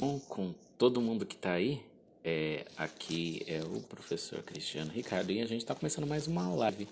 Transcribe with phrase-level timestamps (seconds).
[0.00, 1.84] Bom, com todo mundo que está aí,
[2.24, 6.88] é, aqui é o professor Cristiano Ricardo e a gente está começando mais uma live.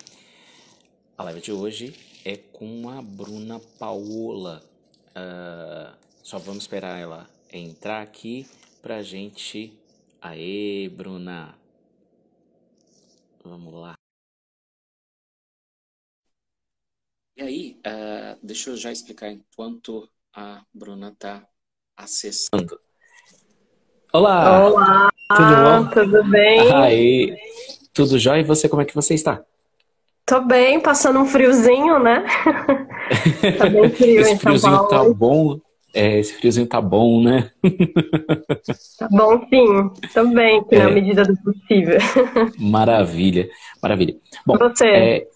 [1.16, 4.62] A live de hoje é com a Bruna Paola.
[5.16, 8.46] Uh, só vamos esperar ela entrar aqui
[8.82, 9.72] pra gente.
[10.20, 11.58] Aê, Bruna!
[13.42, 13.94] Vamos lá.
[17.38, 21.48] E aí, uh, deixa eu já explicar enquanto a Bruna tá
[21.96, 22.78] acessando.
[24.10, 24.66] Olá!
[24.66, 25.08] Olá!
[25.36, 25.90] Tudo bom?
[25.90, 26.72] Tudo bem?
[26.72, 27.36] Aí,
[27.92, 28.40] tudo jóia?
[28.40, 29.42] E você, como é que você está?
[30.24, 32.24] Tô bem, passando um friozinho, né?
[33.58, 35.60] tá bem frio esse friozinho tá bom.
[35.92, 37.50] É, esse friozinho tá bom, né?
[38.98, 40.08] tá bom, sim.
[40.14, 40.78] Também, é.
[40.78, 41.98] na medida do possível.
[42.58, 43.46] Maravilha,
[43.82, 44.16] maravilha.
[44.46, 44.86] Bom, você?
[44.86, 45.26] É,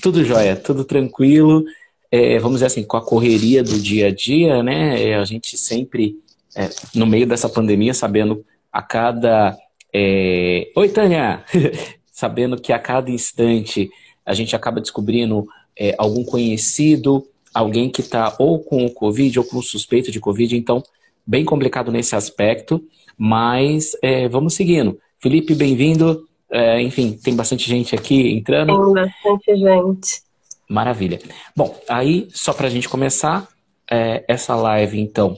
[0.00, 1.64] tudo jóia, tudo tranquilo.
[2.10, 5.02] É, vamos dizer assim, com a correria do dia a dia, né?
[5.02, 6.16] É, a gente sempre,
[6.56, 9.56] é, no meio dessa pandemia, sabendo a cada.
[9.92, 10.70] É...
[10.74, 11.44] Oi, Tânia!
[12.10, 13.90] sabendo que a cada instante
[14.24, 15.46] a gente acaba descobrindo
[15.78, 20.56] é, algum conhecido, alguém que está ou com o Covid ou com suspeito de Covid,
[20.56, 20.82] então,
[21.26, 22.82] bem complicado nesse aspecto,
[23.18, 24.98] mas é, vamos seguindo.
[25.18, 26.26] Felipe, bem-vindo.
[26.50, 28.94] É, enfim, tem bastante gente aqui entrando.
[28.94, 30.22] Tem bastante gente.
[30.68, 31.20] Maravilha.
[31.54, 33.46] Bom, aí, só para a gente começar,
[33.90, 35.36] é, essa live, então,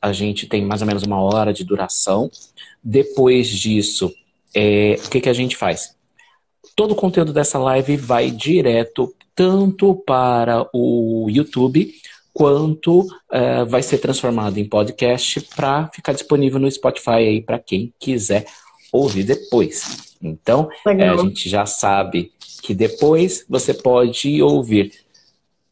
[0.00, 2.30] a gente tem mais ou menos uma hora de duração.
[2.82, 4.12] Depois disso,
[4.54, 5.94] é, o que, que a gente faz?
[6.74, 11.92] Todo o conteúdo dessa live vai direto tanto para o YouTube
[12.32, 17.92] quanto uh, vai ser transformado em podcast para ficar disponível no Spotify aí para quem
[17.98, 18.46] quiser
[18.92, 20.16] ouvir depois.
[20.22, 24.92] Então, é, a gente já sabe que depois você pode ouvir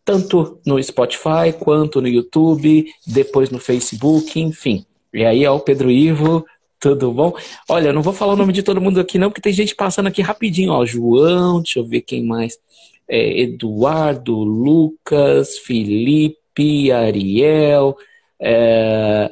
[0.09, 4.87] tanto no Spotify quanto no YouTube, depois no Facebook, enfim.
[5.13, 6.47] E aí é o Pedro Ivo,
[6.81, 7.35] tudo bom?
[7.69, 10.07] Olha, não vou falar o nome de todo mundo aqui não, porque tem gente passando
[10.07, 12.59] aqui rapidinho, ó, João, deixa eu ver quem mais.
[13.07, 17.95] É, Eduardo, Lucas, Felipe, Ariel,
[18.41, 19.31] é,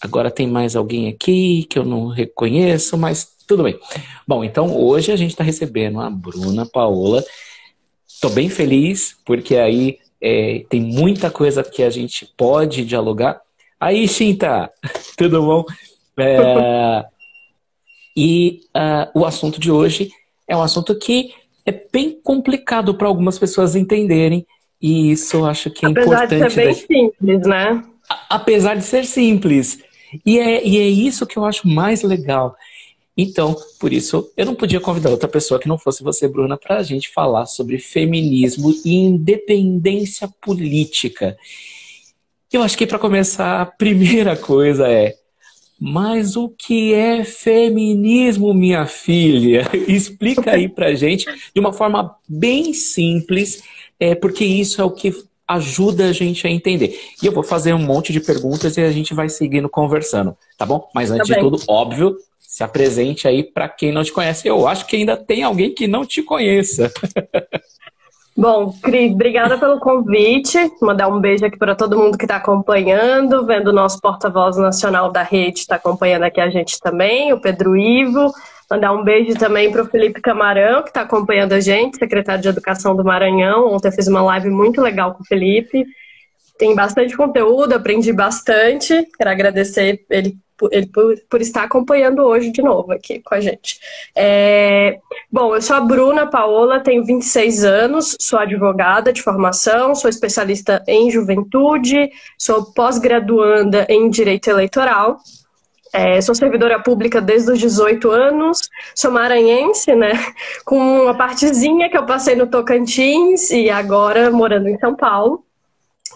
[0.00, 3.78] Agora tem mais alguém aqui que eu não reconheço, mas tudo bem.
[4.26, 7.22] Bom, então hoje a gente está recebendo a Bruna Paola.
[8.20, 13.40] Estou bem feliz, porque aí é, tem muita coisa que a gente pode dialogar.
[13.80, 14.68] Aí, Xinta,
[15.16, 15.64] tudo bom?
[16.18, 17.06] É,
[18.14, 20.10] e uh, o assunto de hoje
[20.46, 21.32] é um assunto que
[21.64, 24.46] é bem complicado para algumas pessoas entenderem,
[24.82, 26.44] e isso eu acho que é Apesar importante.
[26.44, 27.84] Apesar de ser bem simples, né?
[28.28, 29.82] Apesar de ser simples.
[30.26, 32.54] E é, e é isso que eu acho mais legal.
[33.20, 36.78] Então, por isso, eu não podia convidar outra pessoa que não fosse você, Bruna, para
[36.78, 41.36] a gente falar sobre feminismo e independência política.
[42.50, 45.14] Eu acho que para começar, a primeira coisa é:
[45.78, 49.68] mas o que é feminismo, minha filha?
[49.86, 53.62] Explica aí pra gente de uma forma bem simples,
[53.98, 55.14] é, porque isso é o que
[55.46, 56.98] ajuda a gente a entender.
[57.22, 60.64] E eu vou fazer um monte de perguntas e a gente vai seguindo conversando, tá
[60.64, 60.88] bom?
[60.94, 62.16] Mas antes tá de tudo, óbvio,
[62.50, 64.48] se apresente aí para quem não te conhece.
[64.48, 66.90] Eu acho que ainda tem alguém que não te conheça.
[68.36, 70.58] Bom, Cris, obrigada pelo convite.
[70.82, 75.12] Mandar um beijo aqui para todo mundo que está acompanhando, vendo o nosso porta-voz nacional
[75.12, 78.32] da rede, está acompanhando aqui a gente também, o Pedro Ivo.
[78.68, 82.48] Mandar um beijo também para o Felipe Camarão, que está acompanhando a gente, secretário de
[82.48, 83.72] Educação do Maranhão.
[83.72, 85.84] Ontem eu fiz uma live muito legal com o Felipe.
[86.58, 89.06] Tem bastante conteúdo, aprendi bastante.
[89.16, 90.36] Quero agradecer ele
[90.92, 93.78] por, por, estar acompanhando hoje de novo aqui com a gente.
[94.14, 94.98] É,
[95.30, 100.82] bom, eu sou a Bruna Paola, tenho 26 anos, sou advogada de formação, sou especialista
[100.86, 105.18] em juventude, sou pós-graduanda em direito eleitoral
[105.92, 108.60] é, sou servidora pública desde os 18 anos,
[108.94, 110.12] sou maranhense, né?
[110.64, 115.44] Com uma partezinha que eu passei no Tocantins e agora morando em São Paulo.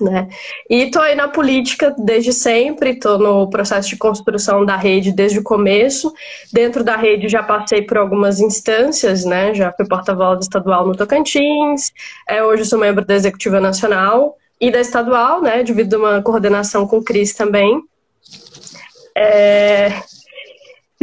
[0.00, 0.28] Né?
[0.68, 5.38] E tô aí na política desde sempre, tô no processo de construção da rede desde
[5.38, 6.12] o começo.
[6.52, 9.54] Dentro da rede já passei por algumas instâncias, né?
[9.54, 11.92] Já fui porta-voz estadual no Tocantins,
[12.28, 15.62] é, hoje sou membro da Executiva Nacional e da estadual, né?
[15.62, 17.80] Devido a uma coordenação com o Cris também.
[19.16, 20.02] É...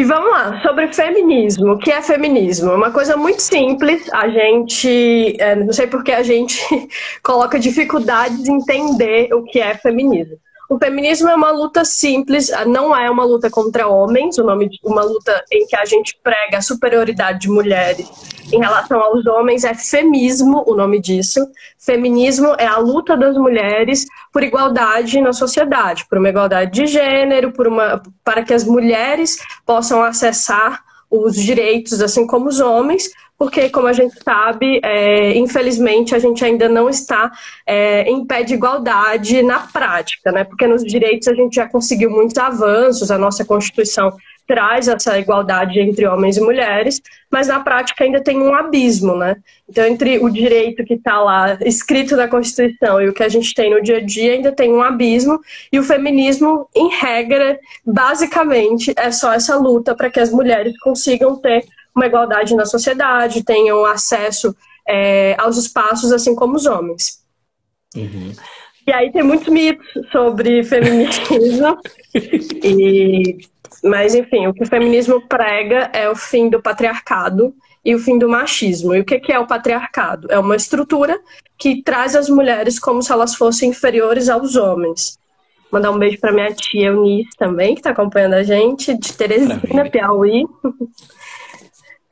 [0.01, 1.74] E vamos lá, sobre feminismo.
[1.74, 2.71] O que é feminismo?
[2.71, 4.12] Uma coisa muito simples.
[4.12, 6.59] A gente, é, não sei porque a gente
[7.21, 10.39] coloca dificuldades em entender o que é feminismo.
[10.71, 14.79] O feminismo é uma luta simples, não é uma luta contra homens, o nome de
[14.85, 18.09] uma luta em que a gente prega a superioridade de mulheres
[18.53, 21.45] em relação aos homens é femismo, o nome disso.
[21.77, 27.51] Feminismo é a luta das mulheres por igualdade na sociedade, por uma igualdade de gênero,
[27.51, 33.71] por uma para que as mulheres possam acessar os direitos assim como os homens, porque,
[33.71, 37.31] como a gente sabe, é, infelizmente a gente ainda não está
[37.65, 40.43] é, em pé de igualdade na prática, né?
[40.43, 44.15] Porque nos direitos a gente já conseguiu muitos avanços, a nossa Constituição
[44.47, 47.01] traz essa igualdade entre homens e mulheres,
[47.31, 49.38] mas na prática ainda tem um abismo, né?
[49.67, 53.55] Então, entre o direito que está lá escrito na Constituição e o que a gente
[53.55, 55.39] tem no dia a dia, ainda tem um abismo,
[55.73, 61.38] e o feminismo, em regra, basicamente, é só essa luta para que as mulheres consigam
[61.38, 61.65] ter
[61.95, 64.55] uma igualdade na sociedade, tenham acesso
[64.88, 67.21] é, aos espaços assim como os homens.
[67.95, 68.33] Uhum.
[68.88, 71.77] E aí tem muitos mitos sobre feminismo.
[72.63, 73.38] e,
[73.83, 77.53] mas, enfim, o que o feminismo prega é o fim do patriarcado
[77.85, 78.93] e o fim do machismo.
[78.93, 80.27] E o que é o patriarcado?
[80.31, 81.19] É uma estrutura
[81.57, 85.19] que traz as mulheres como se elas fossem inferiores aos homens.
[85.71, 89.89] Mandar um beijo para minha tia Eunice também, que está acompanhando a gente, de Teresina,
[89.89, 90.43] Piauí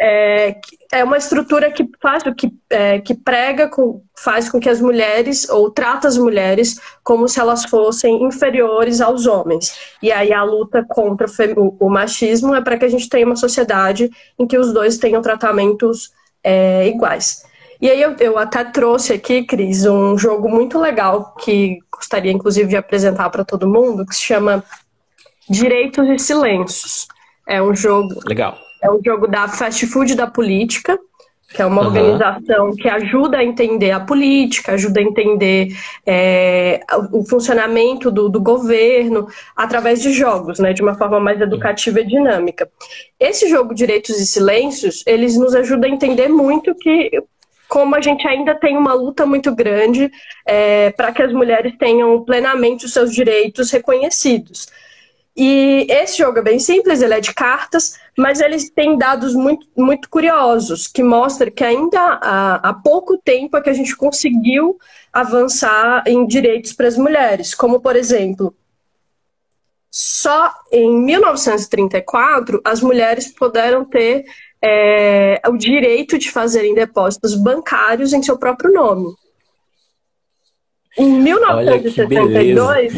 [0.02, 0.56] é,
[0.94, 5.50] é uma estrutura que faz que, é, que prega, com, faz com que as mulheres,
[5.50, 9.78] ou trata as mulheres como se elas fossem inferiores aos homens.
[10.02, 13.36] E aí a luta contra o, o machismo é para que a gente tenha uma
[13.36, 14.10] sociedade
[14.40, 17.44] em que os dois tenham tratamentos é, iguais.
[17.82, 22.70] E aí eu, eu até trouxe aqui, Cris, um jogo muito legal que gostaria inclusive
[22.70, 24.64] de apresentar para todo mundo, que se chama
[25.50, 27.08] Direitos e Silêncios.
[27.46, 28.16] É um jogo.
[28.26, 30.98] Legal é um jogo da Fast Food da Política,
[31.54, 31.88] que é uma uhum.
[31.88, 36.82] organização que ajuda a entender a política, ajuda a entender é,
[37.12, 42.06] o funcionamento do, do, governo através de jogos, né, de uma forma mais educativa e
[42.06, 42.70] dinâmica.
[43.20, 47.12] Esse jogo Direitos e Silêncios, eles nos ajuda a entender muito que
[47.68, 50.12] como a gente ainda tem uma luta muito grande
[50.46, 54.68] é, para que as mulheres tenham plenamente os seus direitos reconhecidos.
[55.38, 59.66] E esse jogo é bem simples, ele é de cartas, mas eles têm dados muito,
[59.78, 64.78] muito curiosos, que mostram que ainda há, há pouco tempo é que a gente conseguiu
[65.12, 68.54] avançar em direitos para as mulheres, como, por exemplo,
[69.90, 74.26] só em 1934 as mulheres puderam ter
[74.62, 79.14] é, o direito de fazerem depósitos bancários em seu próprio nome.
[80.98, 82.94] Em 1962,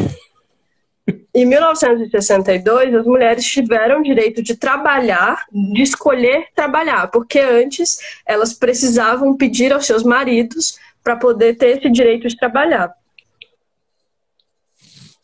[1.34, 9.34] em 1962, as mulheres tiveram direito de trabalhar, de escolher trabalhar, porque antes elas precisavam
[9.34, 12.92] pedir aos seus maridos para poder ter esse direito de trabalhar.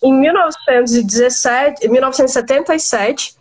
[0.03, 3.37] Em 1917, 1977,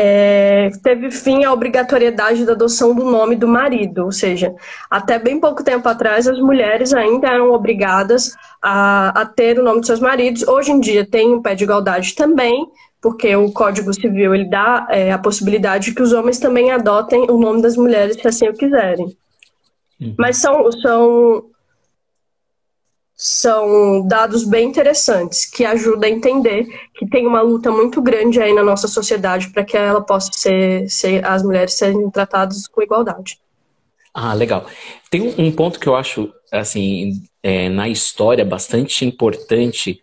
[0.00, 4.54] é, teve fim a obrigatoriedade da adoção do nome do marido, ou seja,
[4.88, 9.80] até bem pouco tempo atrás as mulheres ainda eram obrigadas a, a ter o nome
[9.80, 10.46] de seus maridos.
[10.46, 12.64] Hoje em dia tem um pé de igualdade também,
[13.02, 17.28] porque o Código Civil ele dá é, a possibilidade de que os homens também adotem
[17.28, 19.16] o nome das mulheres se assim o quiserem.
[20.00, 20.14] Uhum.
[20.16, 21.44] Mas são, são
[23.20, 28.54] são dados bem interessantes que ajudam a entender que tem uma luta muito grande aí
[28.54, 33.40] na nossa sociedade para que ela possa ser, ser, as mulheres serem tratadas com igualdade.
[34.14, 34.66] Ah, legal.
[35.10, 40.00] Tem um, ponto que eu acho assim é, na história bastante importante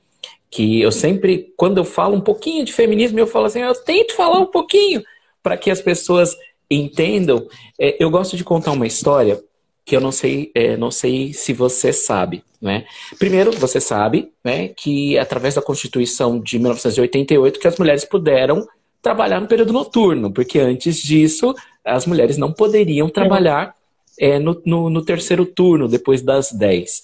[0.51, 4.13] que eu sempre, quando eu falo um pouquinho de feminismo, eu falo assim, eu tento
[4.13, 5.01] falar um pouquinho
[5.41, 6.35] para que as pessoas
[6.69, 7.47] entendam.
[7.79, 9.41] É, eu gosto de contar uma história
[9.85, 12.43] que eu não sei, é, não sei se você sabe.
[12.59, 12.85] Né?
[13.19, 18.67] Primeiro, você sabe né, que através da Constituição de 1988 que as mulheres puderam
[19.01, 21.53] trabalhar no período noturno, porque antes disso
[21.85, 23.75] as mulheres não poderiam trabalhar
[24.19, 27.03] é, no, no, no, terceiro turno, depois das 10.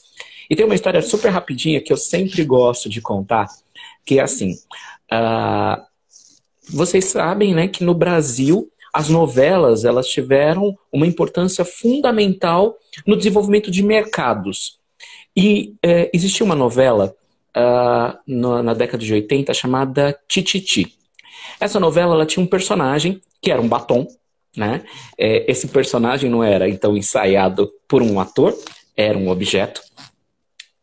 [0.49, 3.47] E tem uma história super rapidinha que eu sempre gosto de contar,
[4.03, 4.53] que é assim.
[5.13, 5.79] Uh,
[6.67, 13.71] vocês sabem né, que no Brasil as novelas elas tiveram uma importância fundamental no desenvolvimento
[13.71, 14.79] de mercados.
[15.35, 17.15] E é, existia uma novela
[17.55, 20.95] uh, na, na, década de 80 chamada Tititi.
[21.59, 24.07] Essa novela ela tinha um personagem que era um batom,
[24.55, 24.83] né?
[25.17, 28.53] É, esse personagem não era então ensaiado por um ator,
[28.95, 29.81] era um objeto.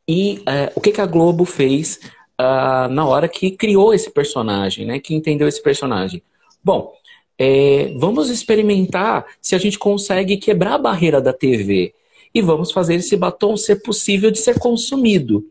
[0.09, 2.01] E uh, o que, que a Globo fez
[2.41, 4.99] uh, na hora que criou esse personagem, né?
[4.99, 6.23] Que entendeu esse personagem?
[6.65, 6.93] Bom,
[7.39, 11.95] é, vamos experimentar se a gente consegue quebrar a barreira da TV
[12.35, 15.45] e vamos fazer esse batom ser possível de ser consumido.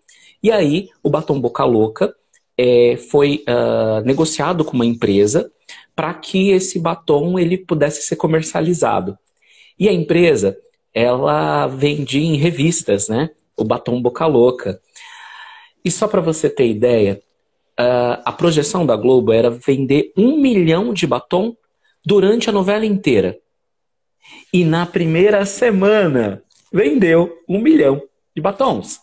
[0.43, 2.13] E aí, o batom Boca Louca
[2.57, 5.51] é, foi uh, negociado com uma empresa
[5.95, 9.17] para que esse batom ele pudesse ser comercializado.
[9.79, 10.57] E a empresa,
[10.93, 13.29] ela vendia em revistas, né?
[13.55, 14.79] O batom Boca Louca.
[15.83, 17.21] E só para você ter ideia,
[17.79, 21.55] uh, a projeção da Globo era vender um milhão de batom
[22.07, 23.37] durante a novela inteira.
[24.53, 28.01] E na primeira semana vendeu um milhão
[28.33, 29.01] de batons.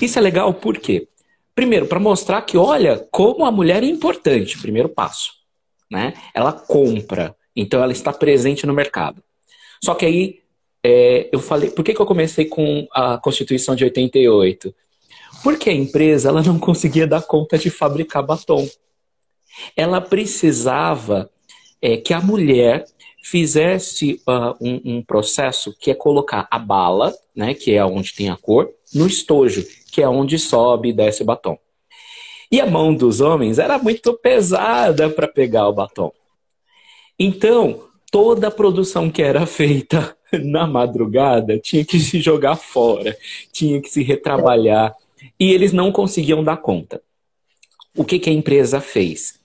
[0.00, 1.08] Isso é legal por quê?
[1.52, 5.32] Primeiro, para mostrar que, olha, como a mulher é importante, primeiro passo.
[5.90, 6.14] Né?
[6.32, 9.20] Ela compra, então ela está presente no mercado.
[9.84, 10.38] Só que aí
[10.84, 14.72] é, eu falei, por que, que eu comecei com a Constituição de 88?
[15.42, 18.68] Porque a empresa ela não conseguia dar conta de fabricar batom.
[19.76, 21.28] Ela precisava
[21.82, 22.86] é, que a mulher
[23.22, 28.30] fizesse uh, um, um, processo que é colocar a bala, né, que é onde tem
[28.30, 31.58] a cor, no estojo, que é onde sobe e desce o batom.
[32.50, 36.12] E a mão dos homens era muito pesada para pegar o batom.
[37.18, 43.16] Então, toda a produção que era feita na madrugada tinha que se jogar fora,
[43.52, 44.94] tinha que se retrabalhar,
[45.38, 47.00] e eles não conseguiam dar conta.
[47.96, 49.41] O que, que a empresa fez?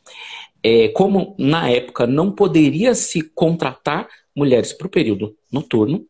[0.63, 6.05] É, como na época não poderia se contratar mulheres para o período noturno,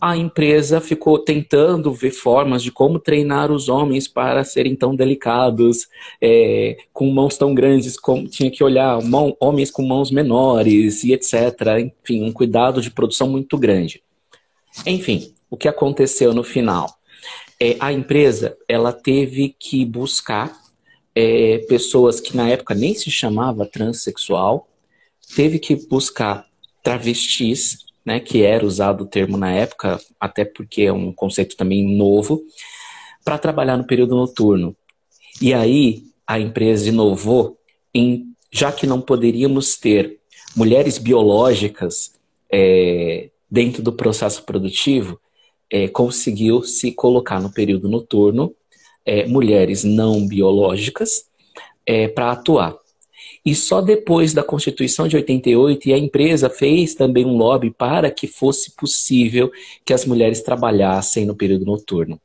[0.00, 5.86] a empresa ficou tentando ver formas de como treinar os homens para serem tão delicados,
[6.20, 11.12] é, com mãos tão grandes, como tinha que olhar mão, homens com mãos menores e
[11.12, 11.34] etc.
[12.02, 14.02] Enfim, um cuidado de produção muito grande.
[14.86, 16.88] Enfim, o que aconteceu no final?
[17.60, 20.61] É, a empresa ela teve que buscar
[21.14, 24.68] é, pessoas que na época nem se chamava transexual,
[25.34, 26.46] teve que buscar
[26.82, 31.96] travestis, né, que era usado o termo na época, até porque é um conceito também
[31.96, 32.42] novo,
[33.24, 34.76] para trabalhar no período noturno.
[35.40, 37.56] E aí a empresa inovou
[37.94, 40.18] em, já que não poderíamos ter
[40.56, 42.12] mulheres biológicas
[42.50, 45.20] é, dentro do processo produtivo,
[45.70, 48.54] é, conseguiu se colocar no período noturno
[49.04, 51.26] é, mulheres não biológicas
[51.86, 52.76] é, para atuar.
[53.44, 58.10] E só depois da Constituição de 88, e a empresa fez também um lobby para
[58.10, 59.50] que fosse possível
[59.84, 62.20] que as mulheres trabalhassem no período noturno.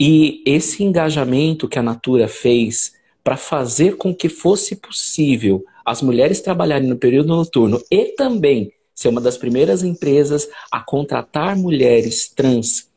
[0.00, 6.40] E esse engajamento que a Natura fez para fazer com que fosse possível as mulheres
[6.40, 12.88] trabalharem no período noturno e também ser uma das primeiras empresas a contratar mulheres trans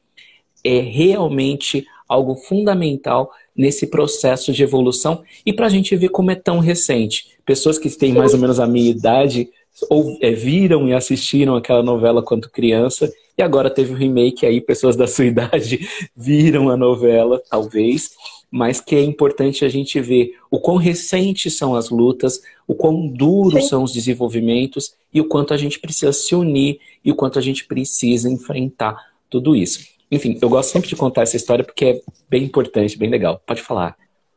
[0.63, 6.35] é realmente algo fundamental nesse processo de evolução e para a gente ver como é
[6.35, 7.27] tão recente.
[7.45, 9.49] Pessoas que têm mais ou menos a minha idade
[9.89, 14.45] ou é, viram e assistiram aquela novela quando criança e agora teve o um remake
[14.45, 18.11] aí, pessoas da sua idade viram a novela, talvez,
[18.49, 23.07] mas que é importante a gente ver o quão recentes são as lutas, o quão
[23.07, 27.37] duros são os desenvolvimentos e o quanto a gente precisa se unir e o quanto
[27.37, 28.95] a gente precisa enfrentar
[29.29, 29.94] tudo isso.
[30.11, 33.41] Enfim, eu gosto sempre de contar essa história porque é bem importante, bem legal.
[33.45, 33.95] Pode falar.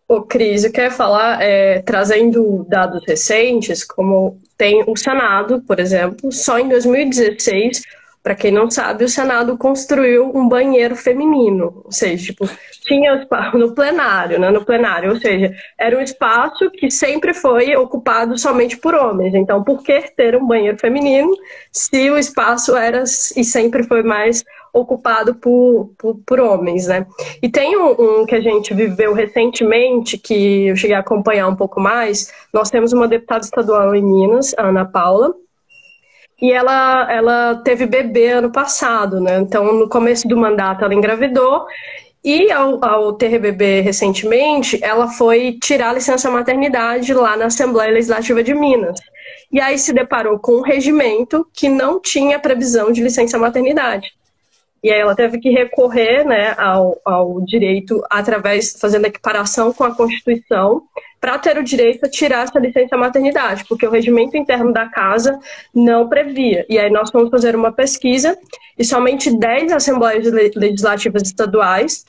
[0.08, 6.32] Ô, Cris, eu quero falar, é, trazendo dados recentes, como tem o Senado, por exemplo,
[6.32, 7.82] só em 2016
[8.22, 12.46] para quem não sabe, o Senado construiu um banheiro feminino, ou seja, tipo,
[12.82, 18.36] tinha no plenário, né, no plenário, ou seja, era um espaço que sempre foi ocupado
[18.36, 19.34] somente por homens.
[19.34, 21.34] Então, por que ter um banheiro feminino
[21.72, 24.44] se o espaço era e sempre foi mais
[24.80, 27.06] ocupado por, por, por homens, né?
[27.42, 31.56] E tem um, um, que a gente viveu recentemente, que eu cheguei a acompanhar um
[31.56, 32.32] pouco mais.
[32.52, 35.34] Nós temos uma deputada estadual em Minas, a Ana Paula,
[36.40, 39.38] e ela, ela teve bebê ano passado, né?
[39.38, 41.66] Então, no começo do mandato, ela engravidou.
[42.24, 47.92] E ao, ao ter bebê recentemente, ela foi tirar a licença maternidade lá na Assembleia
[47.92, 49.00] Legislativa de Minas.
[49.50, 54.12] E aí se deparou com um regimento que não tinha previsão de licença maternidade.
[54.82, 59.94] E aí ela teve que recorrer né, ao, ao direito através, fazendo equiparação com a
[59.94, 60.82] Constituição,
[61.20, 65.38] para ter o direito a tirar essa licença maternidade, porque o regimento interno da casa
[65.74, 66.64] não previa.
[66.68, 68.38] E aí nós fomos fazer uma pesquisa
[68.78, 72.04] e somente 10 assembleias legislativas estaduais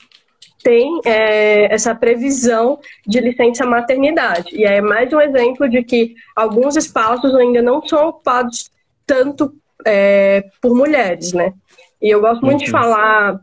[0.63, 4.55] têm é, essa previsão de licença maternidade.
[4.55, 8.69] E aí é mais um exemplo de que alguns espaços ainda não são ocupados
[9.07, 9.53] tanto
[9.85, 11.53] é, por mulheres, né?
[12.01, 13.39] E eu gosto muito de falar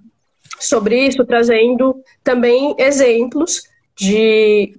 [0.58, 3.62] sobre isso, trazendo também exemplos
[3.96, 4.76] de,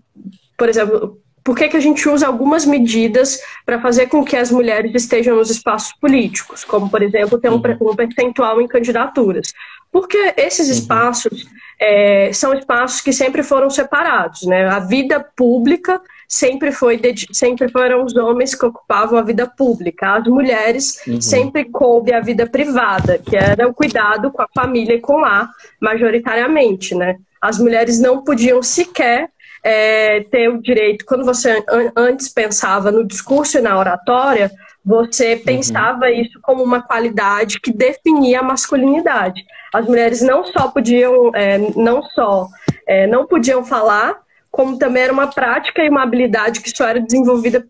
[0.58, 4.52] por exemplo, por que, que a gente usa algumas medidas para fazer com que as
[4.52, 7.92] mulheres estejam nos espaços políticos, como, por exemplo, ter um, uhum.
[7.92, 9.54] um percentual em candidaturas.
[9.90, 10.74] Porque esses uhum.
[10.74, 11.48] espaços
[11.80, 14.68] é, são espaços que sempre foram separados, né?
[14.68, 17.00] A vida pública sempre foi
[17.32, 21.22] sempre foram os homens que ocupavam a vida pública, as mulheres uhum.
[21.22, 25.50] sempre coube a vida privada, que era o cuidado com a família e com lar,
[25.80, 27.18] majoritariamente, né?
[27.42, 29.30] As mulheres não podiam sequer
[29.64, 31.64] é, ter o direito, quando você
[31.96, 34.52] antes pensava no discurso e na oratória,
[34.84, 35.44] você uhum.
[35.44, 39.44] pensava isso como uma qualidade que definia a masculinidade.
[39.74, 42.48] As mulheres não só podiam, é, não só
[42.88, 44.16] é, não podiam falar,
[44.58, 47.64] como também era uma prática e uma habilidade que só era desenvolvida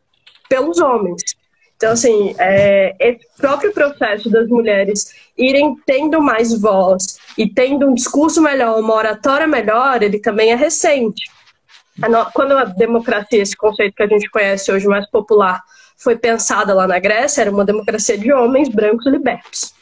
[0.47, 1.21] pelos homens.
[1.75, 7.93] Então, assim, é, esse próprio processo das mulheres irem tendo mais voz e tendo um
[7.93, 11.29] discurso melhor, uma oratória melhor, ele também é recente.
[12.33, 15.61] Quando a democracia, esse conceito que a gente conhece hoje mais popular,
[15.97, 19.73] foi pensada lá na Grécia, era uma democracia de homens brancos libertos.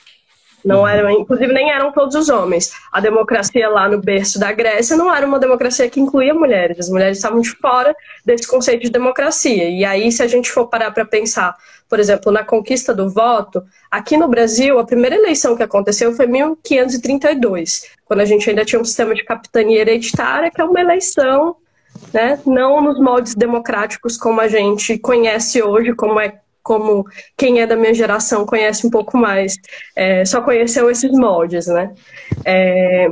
[0.65, 0.87] Não uhum.
[0.87, 2.73] eram, inclusive nem eram todos os homens.
[2.91, 6.79] A democracia lá no berço da Grécia não era uma democracia que incluía mulheres.
[6.79, 7.95] As mulheres estavam de fora
[8.25, 9.69] desse conceito de democracia.
[9.69, 11.55] E aí, se a gente for parar para pensar,
[11.87, 16.25] por exemplo, na conquista do voto, aqui no Brasil, a primeira eleição que aconteceu foi
[16.25, 20.81] em 1532, quando a gente ainda tinha um sistema de capitania hereditária, que é uma
[20.81, 21.55] eleição
[22.13, 22.39] né?
[22.45, 27.05] não nos moldes democráticos como a gente conhece hoje, como é como
[27.37, 29.55] quem é da minha geração conhece um pouco mais,
[29.95, 31.93] é, só conheceu esses moldes, né?
[32.43, 33.07] É,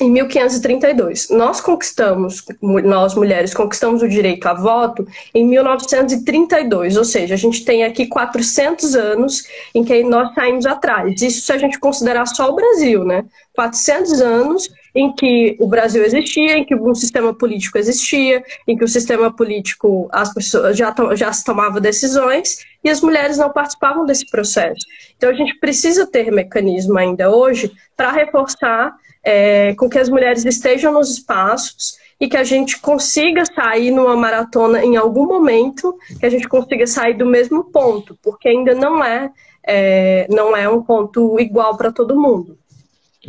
[0.00, 1.30] em 1532.
[1.30, 7.64] Nós conquistamos, nós mulheres, conquistamos o direito a voto em 1932, ou seja, a gente
[7.64, 9.42] tem aqui 400 anos
[9.74, 11.20] em que nós saímos atrás.
[11.20, 13.24] Isso se a gente considerar só o Brasil, né?
[13.56, 18.82] 400 anos em que o Brasil existia, em que um sistema político existia, em que
[18.82, 24.06] o sistema político, as pessoas já, já se tomavam decisões e as mulheres não participavam
[24.06, 24.86] desse processo.
[25.14, 30.46] Então a gente precisa ter mecanismo ainda hoje para reforçar é, com que as mulheres
[30.46, 36.24] estejam nos espaços e que a gente consiga sair numa maratona em algum momento, que
[36.24, 39.30] a gente consiga sair do mesmo ponto, porque ainda não é,
[39.62, 42.56] é não é um ponto igual para todo mundo.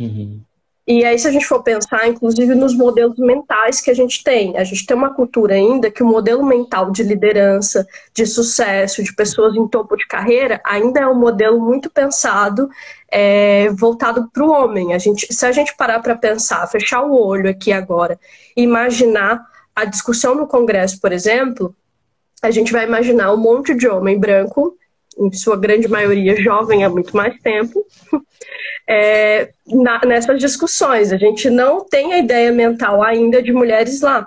[0.00, 0.40] Uhum.
[0.90, 4.56] E aí, se a gente for pensar, inclusive, nos modelos mentais que a gente tem,
[4.56, 9.14] a gente tem uma cultura ainda que o modelo mental de liderança, de sucesso, de
[9.14, 12.70] pessoas em topo de carreira, ainda é um modelo muito pensado,
[13.12, 14.94] é, voltado para o homem.
[14.94, 18.18] A gente, se a gente parar para pensar, fechar o olho aqui agora,
[18.56, 19.44] imaginar
[19.76, 21.76] a discussão no Congresso, por exemplo,
[22.42, 24.74] a gente vai imaginar um monte de homem branco,
[25.18, 27.84] em sua grande maioria jovem há muito mais tempo,
[28.88, 31.12] é, na, nessas discussões.
[31.12, 34.26] A gente não tem a ideia mental ainda de mulheres lá.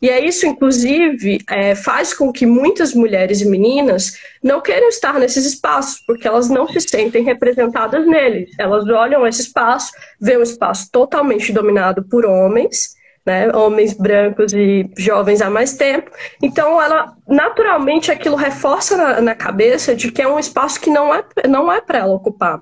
[0.00, 5.18] E é isso, inclusive, é, faz com que muitas mulheres e meninas não queiram estar
[5.18, 8.50] nesses espaços, porque elas não se sentem representadas neles.
[8.58, 12.96] Elas olham esse espaço, vê um espaço totalmente dominado por homens,
[13.28, 16.10] né, homens brancos e jovens há mais tempo.
[16.42, 21.14] Então, ela naturalmente aquilo reforça na, na cabeça de que é um espaço que não
[21.14, 22.60] é, não é para ela ocupar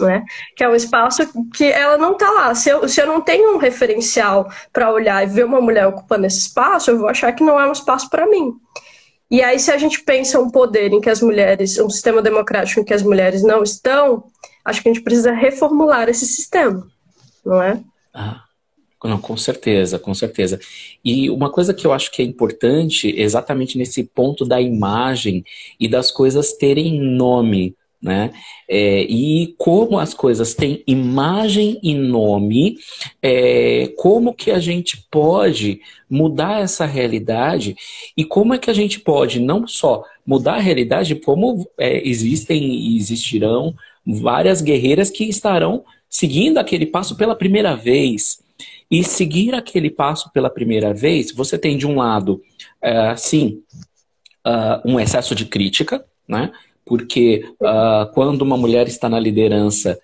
[0.00, 0.24] né?
[0.56, 2.54] Que é um espaço que ela não está lá.
[2.54, 6.26] Se eu, se eu não tenho um referencial para olhar e ver uma mulher ocupando
[6.26, 8.54] esse espaço, eu vou achar que não é um espaço para mim.
[9.30, 12.80] E aí, se a gente pensa um poder em que as mulheres, um sistema democrático
[12.80, 14.24] em que as mulheres não estão,
[14.64, 16.86] acho que a gente precisa reformular esse sistema,
[17.44, 17.78] não é?
[18.14, 18.42] Ah.
[19.02, 20.60] Não, com certeza, com certeza.
[21.04, 25.42] E uma coisa que eu acho que é importante, exatamente nesse ponto da imagem
[25.78, 28.32] e das coisas terem nome, né?
[28.68, 32.78] É, e como as coisas têm imagem e nome,
[33.22, 37.76] é, como que a gente pode mudar essa realidade
[38.16, 42.62] e como é que a gente pode não só mudar a realidade, como é, existem
[42.62, 43.74] e existirão
[44.06, 48.38] várias guerreiras que estarão seguindo aquele passo pela primeira vez.
[48.90, 52.42] E seguir aquele passo pela primeira vez, você tem de um lado,
[52.82, 53.62] uh, sim,
[54.46, 56.50] uh, um excesso de crítica, né?
[56.84, 59.96] porque uh, quando uma mulher está na liderança,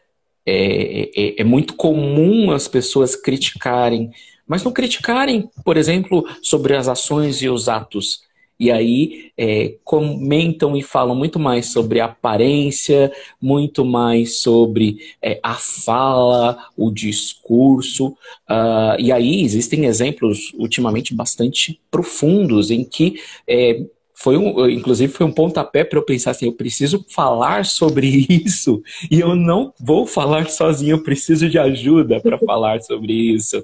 [0.46, 4.12] é, é, é, muito comum as pessoas criticarem,
[4.46, 8.20] mas não criticarem, por exemplo, sobre as ações e os atos.
[8.58, 15.54] E aí é, comentam e falam muito mais sobre aparência, muito mais sobre é, a
[15.54, 18.08] fala, o discurso.
[18.48, 23.84] Uh, e aí existem exemplos ultimamente bastante profundos em que é,
[24.18, 28.82] foi um, inclusive foi um pontapé para eu pensar assim, eu preciso falar sobre isso
[29.10, 33.62] e eu não vou falar sozinho, eu preciso de ajuda para falar sobre isso.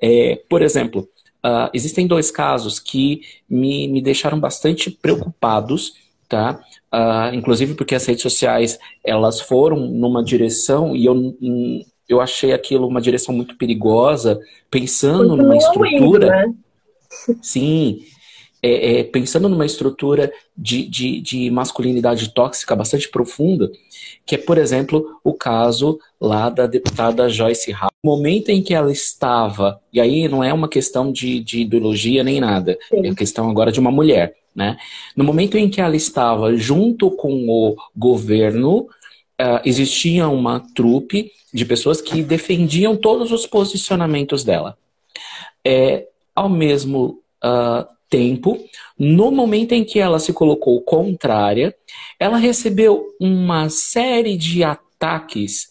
[0.00, 1.08] É, por exemplo,
[1.44, 5.94] uh, existem dois casos que me, me deixaram bastante preocupados,
[6.28, 6.60] tá?
[6.92, 11.36] Uh, inclusive porque as redes sociais elas foram numa direção e eu
[12.08, 14.38] eu achei aquilo uma direção muito perigosa,
[14.70, 16.26] pensando muito numa estrutura.
[16.26, 16.54] Né?
[17.40, 18.04] Sim,
[18.62, 23.70] é, é, pensando numa estrutura de, de, de, masculinidade tóxica bastante profunda,
[24.24, 27.91] que é, por exemplo, o caso lá da deputada Joyce Hall.
[28.02, 32.24] No momento em que ela estava, e aí não é uma questão de, de ideologia
[32.24, 33.06] nem nada, Sim.
[33.06, 34.34] é questão agora de uma mulher.
[34.54, 34.76] Né?
[35.16, 38.88] No momento em que ela estava junto com o governo,
[39.40, 44.76] uh, existia uma trupe de pessoas que defendiam todos os posicionamentos dela.
[45.64, 48.58] É, ao mesmo uh, tempo,
[48.98, 51.74] no momento em que ela se colocou contrária,
[52.18, 55.68] ela recebeu uma série de ataques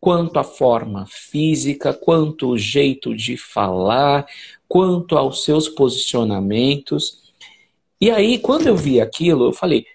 [0.00, 4.26] quanto à forma física, quanto ao jeito de falar,
[4.68, 7.32] quanto aos seus posicionamentos.
[8.00, 9.86] E aí, quando eu vi aquilo, eu falei: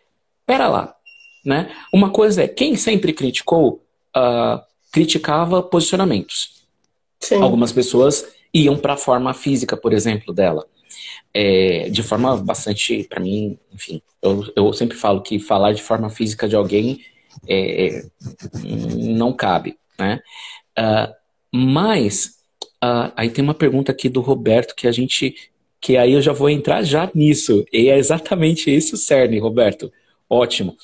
[0.45, 0.95] pera lá,
[1.43, 1.75] né?
[1.93, 3.83] Uma coisa é quem sempre criticou,
[4.15, 6.65] uh, criticava posicionamentos.
[7.19, 7.41] Sim.
[7.41, 10.65] Algumas pessoas iam para a forma física, por exemplo, dela
[11.35, 16.09] é, de forma bastante, para mim, enfim, eu, eu sempre falo que falar de forma
[16.09, 17.01] física de alguém
[17.45, 18.05] é,
[18.63, 20.21] não cabe, né?
[20.77, 21.13] Uh,
[21.51, 22.35] mas
[22.83, 25.35] uh, aí tem uma pergunta aqui do Roberto que a gente,
[25.79, 29.91] que aí eu já vou entrar já nisso e é exatamente isso o cerne, Roberto.
[30.29, 30.75] Ótimo.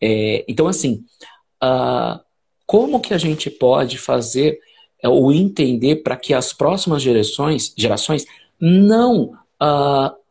[0.00, 1.04] É, então assim,
[1.62, 2.20] uh,
[2.66, 4.58] como que a gente pode fazer
[5.04, 8.26] ou entender para que as próximas gerações, gerações
[8.60, 9.32] não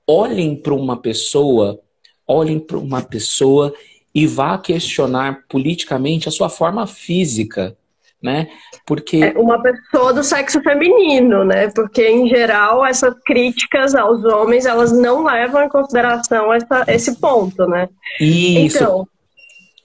[0.06, 1.80] olhem para uma pessoa,
[2.28, 3.74] olhem para uma pessoa
[4.14, 7.78] e vá questionar politicamente a sua forma física,
[8.22, 8.48] né?
[8.86, 11.70] Porque é uma pessoa do sexo feminino, né?
[11.70, 17.68] Porque em geral essas críticas aos homens elas não levam em consideração essa, esse ponto,
[17.68, 17.88] né?
[18.20, 18.78] Isso.
[18.78, 19.08] Então,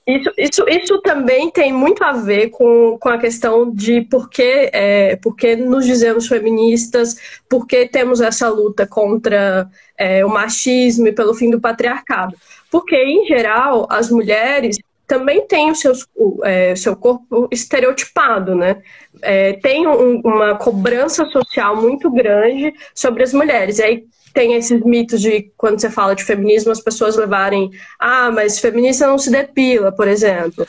[0.07, 4.69] isso, isso, isso também tem muito a ver com, com a questão de por que,
[4.73, 7.17] é, por que nos dizemos feministas,
[7.49, 12.35] por que temos essa luta contra é, o machismo e pelo fim do patriarcado.
[12.69, 14.77] Porque, em geral, as mulheres
[15.13, 16.09] também têm o seus,
[16.43, 18.81] é, seu corpo estereotipado, né?
[19.21, 23.79] É, tem um, uma cobrança social muito grande sobre as mulheres.
[23.79, 27.71] E aí, tem esses mitos de quando você fala de feminismo, as pessoas levarem,
[28.01, 30.67] ah, mas feminista não se depila, por exemplo.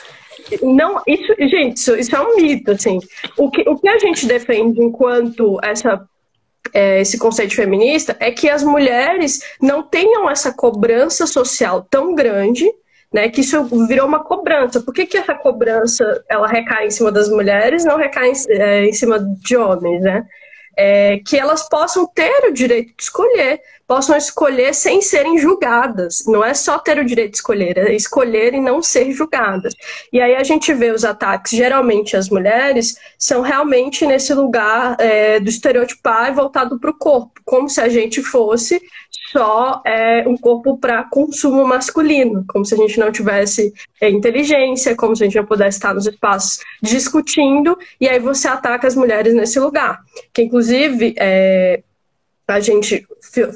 [0.62, 3.00] Não, isso, gente, isso, isso é um mito, assim.
[3.38, 6.06] O que, o que a gente defende enquanto essa
[6.74, 12.70] é, esse conceito feminista é que as mulheres não tenham essa cobrança social tão grande,
[13.14, 14.82] né, que isso virou uma cobrança.
[14.82, 18.86] Por que, que essa cobrança ela recai em cima das mulheres, não recai em, é,
[18.86, 20.26] em cima de homens, né?
[20.78, 26.24] é, que elas possam ter o direito de escolher, possam escolher sem serem julgadas.
[26.26, 29.74] Não é só ter o direito de escolher, é escolher e não ser julgadas.
[30.12, 35.40] E aí a gente vê os ataques, geralmente as mulheres, são realmente nesse lugar é,
[35.40, 38.82] do estereotipar voltado para o corpo, como se a gente fosse
[39.32, 44.96] só é, um corpo para consumo masculino, como se a gente não tivesse é, inteligência,
[44.96, 48.96] como se a gente não pudesse estar nos espaços discutindo, e aí você ataca as
[48.96, 50.00] mulheres nesse lugar.
[50.32, 51.82] Que inclusive é,
[52.48, 53.06] a gente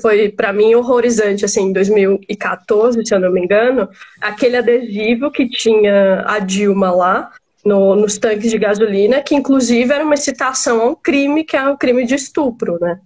[0.02, 3.90] foi para mim horrorizante assim em 2014, se eu não me engano,
[4.22, 7.32] aquele adesivo que tinha a Dilma lá
[7.66, 11.68] no, nos tanques de gasolina, que inclusive era uma citação a um crime que é
[11.68, 13.00] um crime de estupro, né?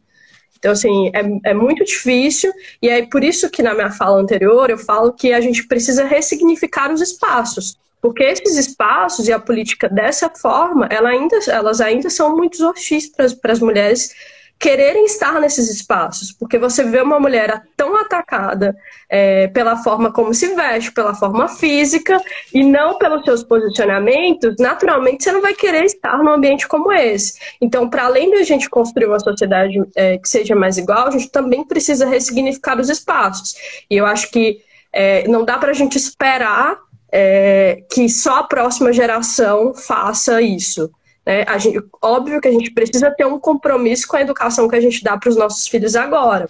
[0.60, 4.70] Então, assim, é, é muito difícil, e é por isso que na minha fala anterior
[4.70, 7.76] eu falo que a gente precisa ressignificar os espaços.
[8.00, 13.08] Porque esses espaços e a política dessa forma, ela ainda, elas ainda são muito hostis
[13.10, 14.14] para as mulheres
[14.62, 18.78] quererem estar nesses espaços, porque você vê uma mulher tão atacada
[19.10, 22.22] é, pela forma como se veste, pela forma física
[22.54, 27.40] e não pelos seus posicionamentos, naturalmente você não vai querer estar num ambiente como esse.
[27.60, 31.12] Então, para além de a gente construir uma sociedade é, que seja mais igual, a
[31.12, 33.56] gente também precisa ressignificar os espaços.
[33.90, 34.62] E eu acho que
[34.94, 36.78] é, não dá para a gente esperar
[37.12, 40.92] é, que só a próxima geração faça isso.
[41.26, 41.44] Né?
[41.48, 44.82] A gente, óbvio que a gente precisa ter um compromisso com a educação que a
[44.82, 46.48] gente dá para os nossos filhos agora.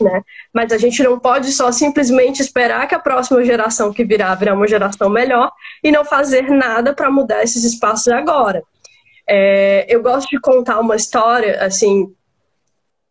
[0.00, 0.22] Né?
[0.52, 4.54] Mas a gente não pode só simplesmente esperar que a próxima geração que virá virá
[4.54, 8.62] uma geração melhor e não fazer nada para mudar esses espaços agora.
[9.26, 12.12] É, eu gosto de contar uma história assim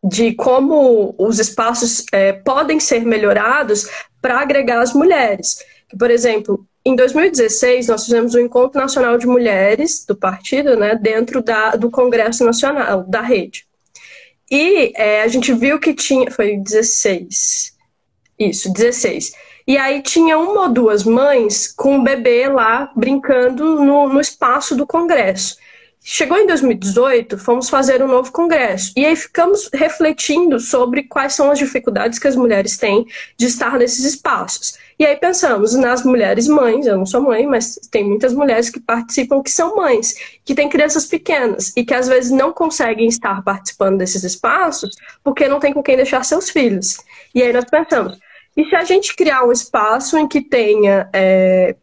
[0.04, 3.90] de como os espaços é, podem ser melhorados
[4.22, 5.64] para agregar as mulheres.
[5.98, 10.96] Por exemplo, em 2016, nós fizemos o um Encontro Nacional de Mulheres do partido, né,
[10.96, 13.66] dentro da, do Congresso Nacional, da rede.
[14.52, 16.30] E é, a gente viu que tinha.
[16.30, 17.74] Foi 16.
[18.38, 19.34] Isso, 16.
[19.66, 24.76] E aí tinha uma ou duas mães com um bebê lá brincando no, no espaço
[24.76, 25.58] do Congresso.
[26.06, 28.92] Chegou em 2018, fomos fazer um novo congresso.
[28.98, 33.80] E aí ficamos refletindo sobre quais são as dificuldades que as mulheres têm de estar
[33.80, 34.78] nesses espaços.
[35.00, 38.82] E aí pensamos nas mulheres mães, eu não sou mãe, mas tem muitas mulheres que
[38.82, 40.14] participam que são mães,
[40.44, 45.48] que têm crianças pequenas e que às vezes não conseguem estar participando desses espaços porque
[45.48, 46.98] não tem com quem deixar seus filhos.
[47.34, 48.20] E aí nós pensamos,
[48.58, 51.76] e se a gente criar um espaço em que tenha é,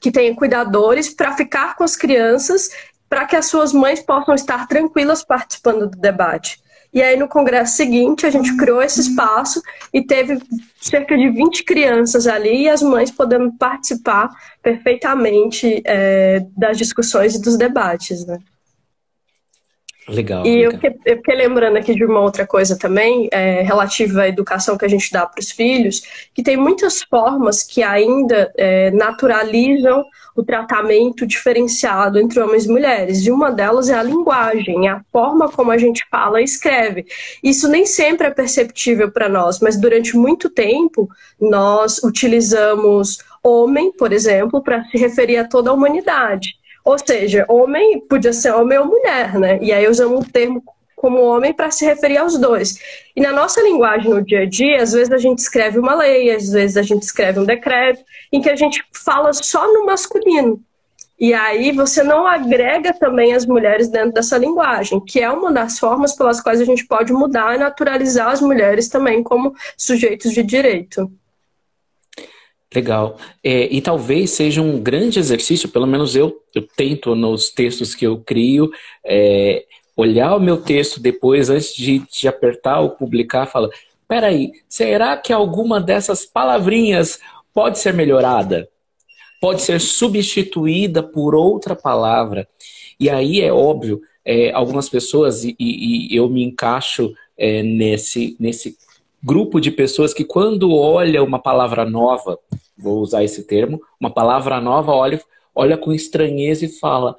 [0.00, 2.70] que tenha cuidadores para ficar com as crianças
[3.12, 6.58] para que as suas mães possam estar tranquilas participando do debate.
[6.94, 9.60] E aí, no congresso seguinte, a gente criou esse espaço
[9.92, 10.40] e teve
[10.80, 14.30] cerca de 20 crianças ali e as mães podendo participar
[14.62, 18.24] perfeitamente é, das discussões e dos debates.
[18.24, 18.38] Né?
[20.08, 20.44] Legal.
[20.46, 20.64] E legal.
[20.64, 24.76] Eu, fiquei, eu fiquei lembrando aqui de uma outra coisa também, é, relativa à educação
[24.76, 26.02] que a gente dá para os filhos,
[26.34, 33.26] que tem muitas formas que ainda é, naturalizam o tratamento diferenciado entre homens e mulheres.
[33.26, 37.06] E uma delas é a linguagem, é a forma como a gente fala e escreve.
[37.42, 41.08] Isso nem sempre é perceptível para nós, mas durante muito tempo
[41.40, 46.61] nós utilizamos homem, por exemplo, para se referir a toda a humanidade.
[46.84, 49.58] Ou seja, homem podia ser homem ou mulher, né?
[49.62, 50.62] E aí usamos o termo
[50.96, 52.78] como homem para se referir aos dois.
[53.14, 56.30] E na nossa linguagem no dia a dia, às vezes a gente escreve uma lei,
[56.30, 60.60] às vezes a gente escreve um decreto, em que a gente fala só no masculino.
[61.18, 65.78] E aí você não agrega também as mulheres dentro dessa linguagem, que é uma das
[65.78, 70.42] formas pelas quais a gente pode mudar e naturalizar as mulheres também como sujeitos de
[70.42, 71.10] direito.
[72.74, 73.18] Legal.
[73.44, 78.06] É, e talvez seja um grande exercício, pelo menos eu, eu tento nos textos que
[78.06, 78.70] eu crio,
[79.04, 79.64] é,
[79.96, 83.68] olhar o meu texto depois, antes de, de apertar ou publicar, fala,
[84.08, 87.20] peraí, será que alguma dessas palavrinhas
[87.52, 88.68] pode ser melhorada?
[89.40, 92.48] Pode ser substituída por outra palavra?
[92.98, 98.76] E aí é óbvio, é, algumas pessoas, e, e, eu me encaixo é, nesse, nesse
[99.22, 102.38] grupo de pessoas que quando olha uma palavra nova,
[102.76, 105.20] vou usar esse termo, uma palavra nova, olha,
[105.54, 107.16] olha com estranheza e fala: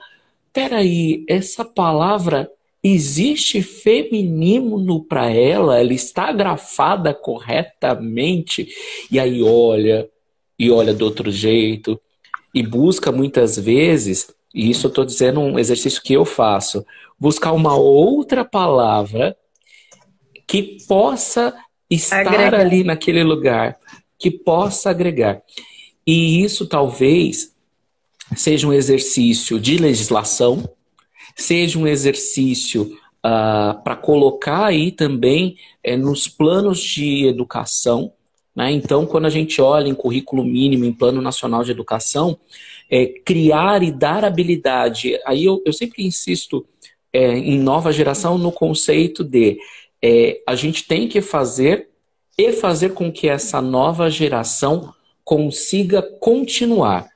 [0.52, 2.50] peraí, essa palavra
[2.84, 5.80] existe feminino para ela?
[5.80, 8.68] Ela está grafada corretamente?
[9.10, 10.10] E aí olha,
[10.58, 12.00] e olha do outro jeito,
[12.54, 16.86] e busca muitas vezes, e isso eu estou dizendo um exercício que eu faço,
[17.20, 19.36] buscar uma outra palavra
[20.46, 21.54] que possa
[21.90, 22.60] estar Agregar.
[22.60, 23.80] ali naquele lugar
[24.24, 25.42] que possa agregar.
[26.08, 27.54] E isso talvez
[28.38, 30.64] seja um exercício de legislação,
[31.36, 38.14] seja um exercício uh, ah, para colocar aí também é, nos planos de educação.
[38.56, 38.72] Né?
[38.72, 42.40] Então, quando a gente olha em currículo mínimo, em plano nacional de educação,
[42.90, 45.20] é, criar e dar habilidade.
[45.26, 46.66] Aí eu, eu sempre insisto
[47.12, 49.58] é, em nova geração no conceito de
[50.02, 51.90] é, a gente tem que fazer
[52.38, 54.94] e fazer com que essa nova geração
[55.24, 57.12] consiga continuar.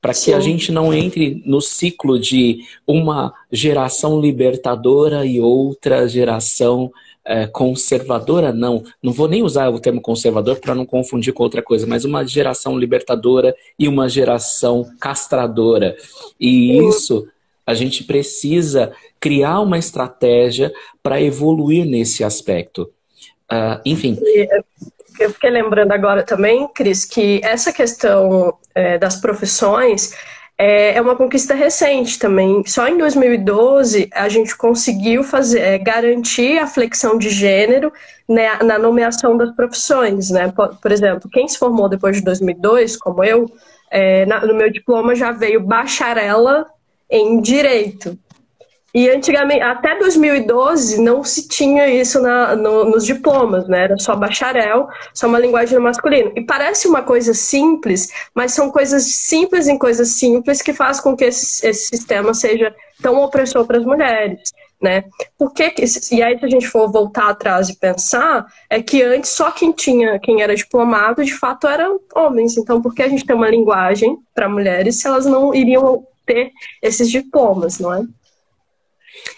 [0.00, 6.90] Para que a gente não entre no ciclo de uma geração libertadora e outra geração
[7.22, 8.82] é, conservadora, não.
[9.02, 12.26] Não vou nem usar o termo conservador para não confundir com outra coisa, mas uma
[12.26, 15.94] geração libertadora e uma geração castradora.
[16.40, 17.28] E isso
[17.66, 22.90] a gente precisa criar uma estratégia para evoluir nesse aspecto.
[23.50, 24.18] Uh, enfim.
[25.18, 30.14] Eu fiquei lembrando agora também, Cris, que essa questão é, das profissões
[30.62, 32.62] é, é, uma conquista recente também.
[32.66, 37.90] Só em 2012 a gente conseguiu fazer, é, garantir a flexão de gênero
[38.28, 40.30] né, na nomeação das profissões.
[40.30, 40.52] Né?
[40.54, 43.50] Por, por, exemplo, quem se formou depois de 2002, como eu,
[43.90, 46.66] é, na, no meu diploma já veio bacharela
[47.10, 48.18] em direito.
[48.92, 53.84] E antigamente, até 2012, não se tinha isso na, no, nos diplomas, né?
[53.84, 56.32] Era só bacharel, só uma linguagem masculina.
[56.34, 61.16] E parece uma coisa simples, mas são coisas simples em coisas simples que faz com
[61.16, 64.52] que esse, esse sistema seja tão opressor para as mulheres.
[64.82, 65.04] Né?
[65.38, 65.74] Porque,
[66.10, 69.72] e aí, se a gente for voltar atrás e pensar, é que antes só quem
[69.72, 72.56] tinha, quem era diplomado, de fato, eram homens.
[72.56, 76.50] Então, por que a gente tem uma linguagem para mulheres se elas não iriam ter
[76.82, 78.02] esses diplomas, não é?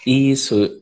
[0.05, 0.81] Isso.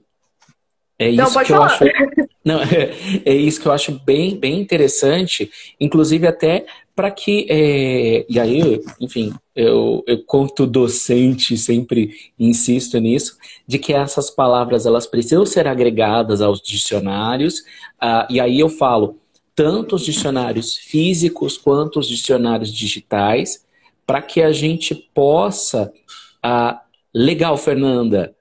[0.98, 1.84] É isso Não, que eu acho.
[2.44, 2.94] Não, é,
[3.26, 7.46] é, isso que eu acho bem, bem interessante, inclusive até para que.
[7.50, 13.38] É, e aí, enfim, eu, eu conto docente, sempre insisto nisso,
[13.68, 17.60] de que essas palavras elas precisam ser agregadas aos dicionários,
[18.02, 19.18] uh, e aí eu falo
[19.56, 23.66] tanto os dicionários físicos quanto os dicionários digitais,
[24.06, 25.92] para que a gente possa
[26.46, 28.34] uh, Legal, Fernanda.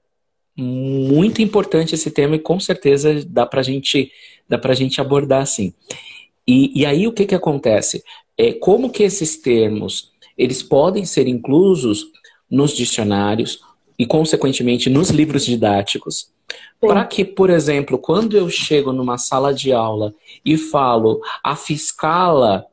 [0.62, 4.12] Muito importante esse tema e com certeza dá para gente,
[4.49, 5.73] dá a gente abordar assim.
[6.46, 8.03] E, e aí o que, que acontece?
[8.37, 12.07] É, como que esses termos eles podem ser inclusos
[12.51, 13.61] nos dicionários
[13.99, 16.31] e, consequentemente, nos livros didáticos,
[16.81, 22.66] para que, por exemplo, quando eu chego numa sala de aula e falo a fiscala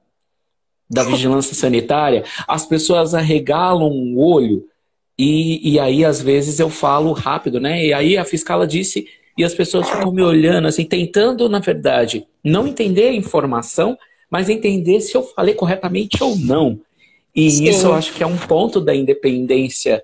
[0.89, 4.65] da vigilância sanitária, as pessoas arregalam o olho
[5.17, 7.83] e, e aí, às vezes, eu falo rápido, né?
[7.83, 12.25] E aí a fiscala disse e as pessoas ficam me olhando, assim, tentando, na verdade,
[12.43, 13.97] não entender a informação,
[14.29, 16.79] mas entender se eu falei corretamente ou não.
[17.35, 17.65] E Sim.
[17.65, 20.03] isso eu acho que é um ponto da independência,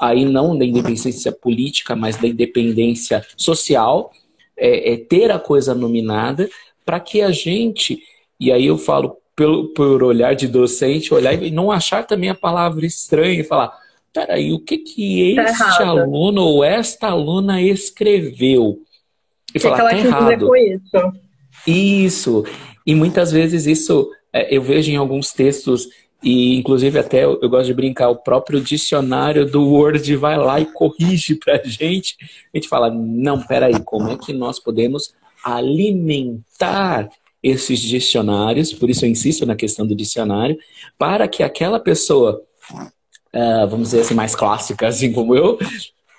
[0.00, 4.12] aí não da independência política, mas da independência social,
[4.56, 6.48] é, é ter a coisa nominada,
[6.84, 8.02] para que a gente,
[8.38, 12.34] e aí eu falo pelo, por olhar de docente, olhar e não achar também a
[12.34, 13.72] palavra estranha e falar,
[14.16, 18.78] peraí, o que que tá este aluno ou esta aluna escreveu?
[19.54, 20.46] E falar, que ela tá errado.
[20.46, 21.12] Com isso.
[21.66, 22.44] Isso.
[22.86, 25.88] E muitas vezes isso é, eu vejo em alguns textos
[26.22, 30.58] e, inclusive, até eu, eu, gosto de brincar, o próprio dicionário do Word vai lá
[30.58, 32.16] e corrige para a gente.
[32.52, 37.08] A gente fala, não, peraí, como é que nós podemos alimentar
[37.42, 40.58] esses dicionários, por isso eu insisto na questão do dicionário,
[40.98, 42.42] para que aquela pessoa,
[43.36, 45.58] uh, vamos dizer assim, mais clássica, assim como eu,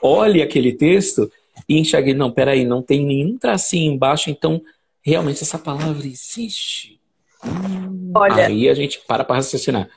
[0.01, 1.29] olhe aquele texto
[1.67, 4.61] e enxergue, não, peraí, não tem nenhum tracinho embaixo, então
[5.01, 6.99] realmente essa palavra existe.
[8.15, 9.89] Olha, Aí a gente para para raciocinar.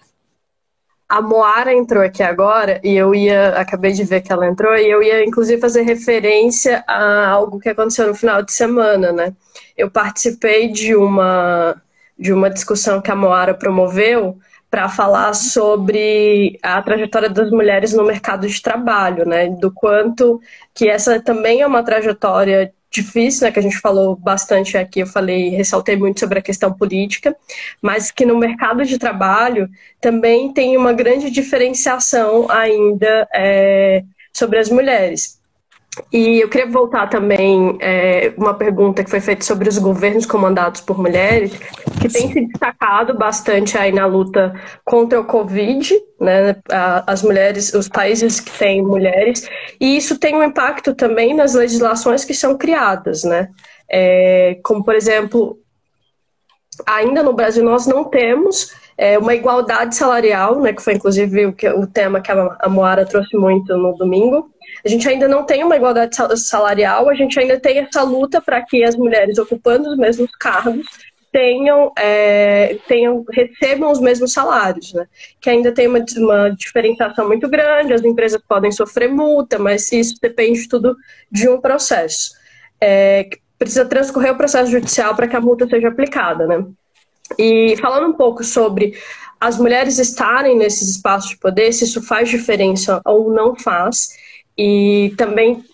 [1.08, 4.88] A Moara entrou aqui agora e eu ia, acabei de ver que ela entrou e
[4.88, 9.34] eu ia inclusive fazer referência a algo que aconteceu no final de semana, né?
[9.76, 11.82] Eu participei de uma
[12.16, 14.38] de uma discussão que a Moara promoveu
[14.70, 19.48] para falar sobre a trajetória das mulheres no mercado de trabalho, né?
[19.48, 20.40] Do quanto
[20.74, 25.06] que essa também é uma trajetória difícil, né, que a gente falou bastante aqui, eu
[25.06, 27.36] falei, ressaltei muito sobre a questão política,
[27.80, 29.68] mas que no mercado de trabalho
[30.00, 34.02] também tem uma grande diferenciação ainda é,
[34.32, 35.39] sobre as mulheres.
[36.12, 40.80] E eu queria voltar também é, uma pergunta que foi feita sobre os governos comandados
[40.80, 41.52] por mulheres,
[42.00, 46.56] que tem se destacado bastante aí na luta contra o Covid, né?
[47.06, 49.48] As mulheres, os países que têm mulheres,
[49.80, 53.48] e isso tem um impacto também nas legislações que são criadas, né?
[53.90, 55.58] É, como por exemplo,
[56.86, 60.72] ainda no Brasil nós não temos é, uma igualdade salarial, né?
[60.72, 64.48] Que foi inclusive o, que, o tema que a Moara trouxe muito no domingo
[64.84, 68.60] a gente ainda não tem uma igualdade salarial, a gente ainda tem essa luta para
[68.62, 70.86] que as mulheres ocupando os mesmos cargos
[71.32, 75.06] tenham, é, tenham recebam os mesmos salários, né?
[75.40, 80.14] Que ainda tem uma, uma diferenciação muito grande, as empresas podem sofrer multa, mas isso
[80.20, 80.96] depende tudo
[81.30, 82.32] de um processo.
[82.80, 83.28] É,
[83.58, 86.64] precisa transcorrer o processo judicial para que a multa seja aplicada, né?
[87.38, 88.94] E falando um pouco sobre
[89.40, 94.08] as mulheres estarem nesses espaços de poder, se isso faz diferença ou não faz,
[94.62, 95.64] e também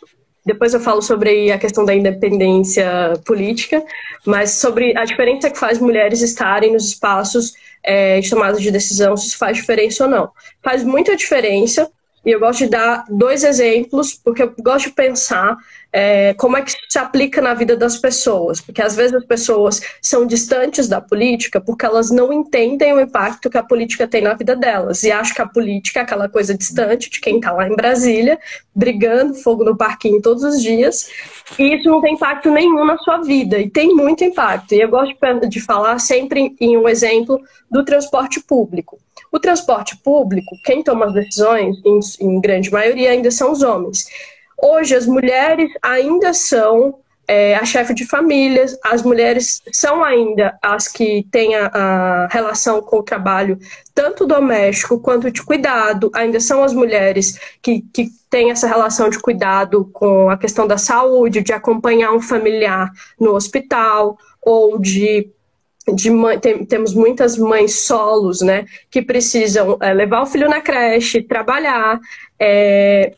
[0.45, 2.89] depois eu falo sobre a questão da independência
[3.25, 3.85] política,
[4.25, 9.17] mas sobre a diferença que faz mulheres estarem nos espaços é, de tomada de decisão,
[9.17, 10.31] se isso faz diferença ou não.
[10.63, 11.91] Faz muita diferença,
[12.27, 15.57] e eu gosto de dar dois exemplos, porque eu gosto de pensar
[15.93, 18.61] é, como é que se aplica na vida das pessoas.
[18.61, 23.49] Porque às vezes as pessoas são distantes da política porque elas não entendem o impacto
[23.49, 25.05] que a política tem na vida delas.
[25.05, 28.41] E acham que a política é aquela coisa distante de quem está lá em Brasília,
[28.75, 31.09] brigando, fogo no parquinho todos os dias.
[31.57, 33.57] E isso não tem impacto nenhum na sua vida.
[33.61, 34.75] E tem muito impacto.
[34.75, 35.15] E eu gosto
[35.49, 38.99] de falar sempre em um exemplo do transporte público.
[39.37, 44.07] O transporte público, quem toma as decisões, em, em grande maioria, ainda são os homens.
[44.57, 46.95] Hoje, as mulheres ainda são
[47.29, 52.81] é, a chefe de famílias, as mulheres são ainda as que têm a, a, relação
[52.81, 53.59] com o trabalho,
[53.95, 59.19] tanto doméstico quanto de cuidado, ainda são as mulheres que, que têm essa relação de
[59.19, 65.29] cuidado com a questão da saúde, de acompanhar um familiar no hospital, ou de
[65.95, 70.61] de mãe, tem, temos muitas mães solos, né, que precisam é, levar o filho na
[70.61, 72.01] creche, trabalhar,
[72.39, 73.15] é,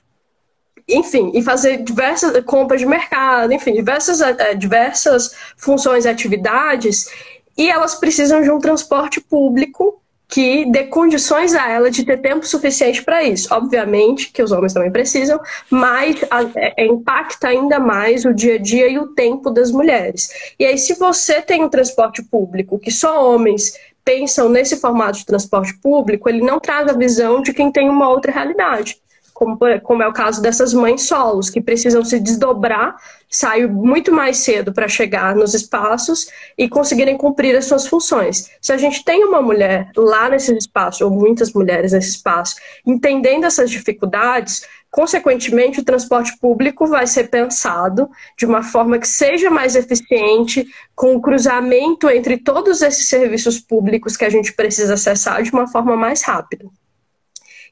[0.88, 7.10] enfim, e fazer diversas compras de mercado, enfim, diversas, é, diversas funções e atividades,
[7.56, 12.46] e elas precisam de um transporte público que dê condições a ela de ter tempo
[12.46, 13.52] suficiente para isso.
[13.52, 18.58] Obviamente que os homens também precisam, mas a, é, impacta ainda mais o dia a
[18.58, 20.28] dia e o tempo das mulheres.
[20.58, 23.72] E aí, se você tem um transporte público que só homens
[24.04, 28.08] pensam nesse formato de transporte público, ele não traz a visão de quem tem uma
[28.08, 28.98] outra realidade
[29.38, 32.96] como, como é o caso dessas mães solos, que precisam se desdobrar,
[33.30, 36.28] saem muito mais cedo para chegar nos espaços
[36.58, 38.50] e conseguirem cumprir as suas funções.
[38.60, 43.44] Se a gente tem uma mulher lá nesse espaço, ou muitas mulheres nesse espaço, entendendo
[43.44, 48.08] essas dificuldades, Consequentemente, o transporte público vai ser pensado
[48.38, 50.66] de uma forma que seja mais eficiente,
[50.96, 55.68] com o cruzamento entre todos esses serviços públicos que a gente precisa acessar de uma
[55.68, 56.64] forma mais rápida.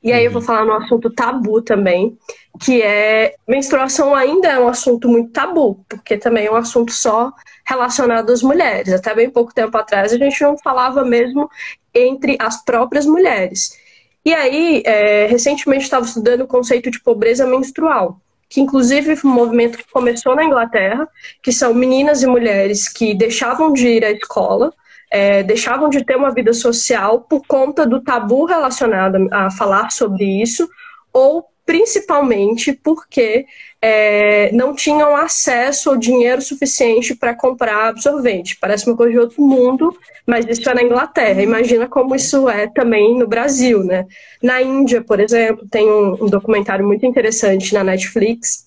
[0.02, 0.46] E aí eu vou uhum.
[0.46, 2.16] falar no assunto tabu também,
[2.60, 7.32] que é menstruação ainda é um assunto muito tabu, porque também é um assunto só
[7.64, 8.92] relacionado às mulheres.
[8.92, 11.50] Até bem pouco tempo atrás a gente não falava mesmo
[11.94, 13.76] entre as próprias mulheres.
[14.24, 19.34] E aí, é, recentemente estava estudando o conceito de pobreza menstrual, que inclusive foi um
[19.34, 21.08] movimento que começou na Inglaterra,
[21.42, 24.72] que são meninas e mulheres que deixavam de ir à escola,
[25.10, 30.24] é, deixavam de ter uma vida social por conta do tabu relacionado a falar sobre
[30.42, 30.68] isso,
[31.12, 33.44] ou principalmente porque
[33.82, 38.56] é, não tinham acesso ao dinheiro suficiente para comprar absorvente.
[38.60, 41.42] Parece uma coisa de outro mundo, mas isso é na Inglaterra.
[41.42, 44.06] Imagina como isso é também no Brasil, né?
[44.40, 48.66] Na Índia, por exemplo, tem um, um documentário muito interessante na Netflix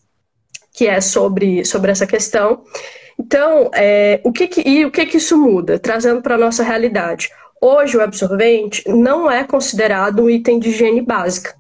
[0.74, 2.64] que é sobre, sobre essa questão.
[3.20, 5.78] Então, é, o que, que e o que, que isso muda?
[5.78, 7.30] Trazendo para a nossa realidade.
[7.62, 11.54] Hoje, o absorvente não é considerado um item de higiene básica.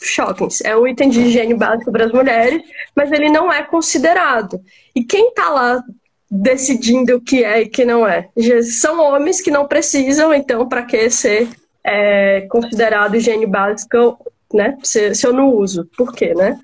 [0.00, 0.60] Shockings.
[0.62, 2.62] É um item de higiene básico para as mulheres,
[2.94, 4.60] mas ele não é considerado.
[4.94, 5.82] E quem está lá
[6.28, 8.28] decidindo o que é e o que não é.
[8.64, 11.48] São homens que não precisam, então, para que ser
[11.84, 14.16] é, considerado higiene básica,
[14.52, 14.76] né?
[14.82, 15.88] Se, se, eu não uso.
[15.96, 16.58] Por quê, né?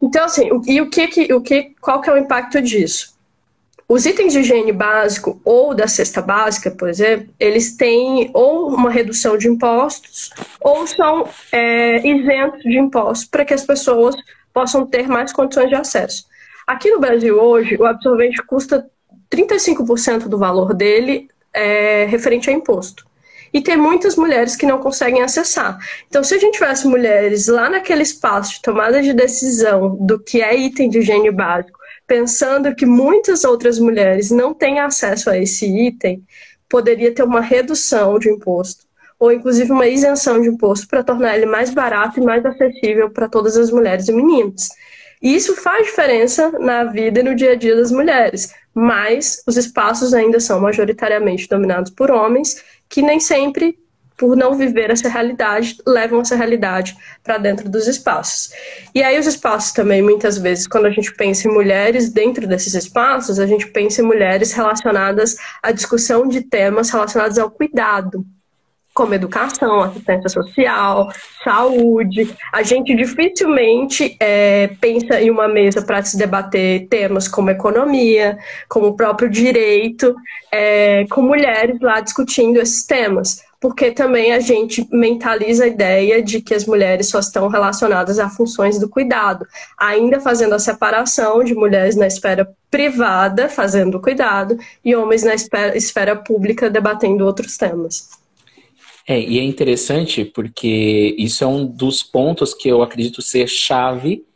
[0.00, 3.13] Então, assim, e o que, o que, qual que é o impacto disso?
[3.86, 8.90] Os itens de higiene básico ou da cesta básica, por exemplo, eles têm ou uma
[8.90, 10.30] redução de impostos
[10.60, 14.16] ou são é, isentos de impostos para que as pessoas
[14.54, 16.24] possam ter mais condições de acesso.
[16.66, 18.88] Aqui no Brasil hoje, o absorvente custa
[19.30, 23.04] 35% do valor dele é, referente a imposto.
[23.52, 25.78] E tem muitas mulheres que não conseguem acessar.
[26.08, 30.42] Então, se a gente tivesse mulheres lá naquele espaço de tomada de decisão do que
[30.42, 35.66] é item de higiene básico, pensando que muitas outras mulheres não têm acesso a esse
[35.66, 36.22] item,
[36.68, 38.84] poderia ter uma redução de imposto
[39.18, 43.28] ou inclusive uma isenção de imposto para tornar ele mais barato e mais acessível para
[43.28, 44.68] todas as mulheres e meninos.
[45.22, 49.56] E isso faz diferença na vida e no dia a dia das mulheres, mas os
[49.56, 53.78] espaços ainda são majoritariamente dominados por homens que nem sempre,
[54.16, 58.50] por não viver essa realidade, levam essa realidade para dentro dos espaços.
[58.94, 62.74] E aí os espaços também, muitas vezes, quando a gente pensa em mulheres dentro desses
[62.74, 68.24] espaços, a gente pensa em mulheres relacionadas à discussão de temas relacionados ao cuidado,
[68.94, 71.10] como educação, assistência social,
[71.42, 72.32] saúde.
[72.52, 78.38] A gente dificilmente é, pensa em uma mesa para se debater temas como economia,
[78.68, 80.14] como o próprio direito,
[80.52, 83.43] é, com mulheres lá discutindo esses temas.
[83.64, 88.28] Porque também a gente mentaliza a ideia de que as mulheres só estão relacionadas a
[88.28, 89.46] funções do cuidado,
[89.78, 95.34] ainda fazendo a separação de mulheres na esfera privada, fazendo o cuidado, e homens na
[95.34, 98.10] esfera, esfera pública, debatendo outros temas.
[99.08, 104.26] É, e é interessante porque isso é um dos pontos que eu acredito ser chave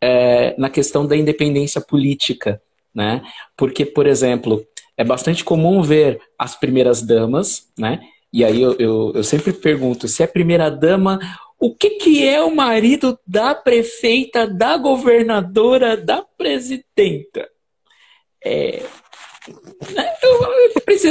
[0.00, 2.62] é, na questão da independência política,
[2.94, 3.22] né?
[3.56, 4.64] Porque, por exemplo,
[4.96, 7.98] é bastante comum ver as primeiras damas, né?
[8.32, 11.18] E aí eu, eu, eu sempre pergunto, se é primeira dama,
[11.58, 17.48] o que, que é o marido da prefeita, da governadora, da presidenta?
[18.44, 18.82] É,
[19.94, 20.12] né?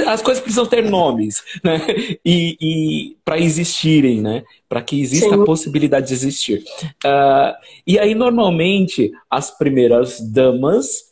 [0.08, 1.80] As coisas precisam ter nomes, né?
[2.26, 4.44] E, e para existirem, né?
[4.68, 5.42] Para que exista Sim.
[5.42, 6.64] a possibilidade de existir.
[7.06, 7.54] Uh,
[7.86, 11.06] e aí, normalmente, as primeiras damas,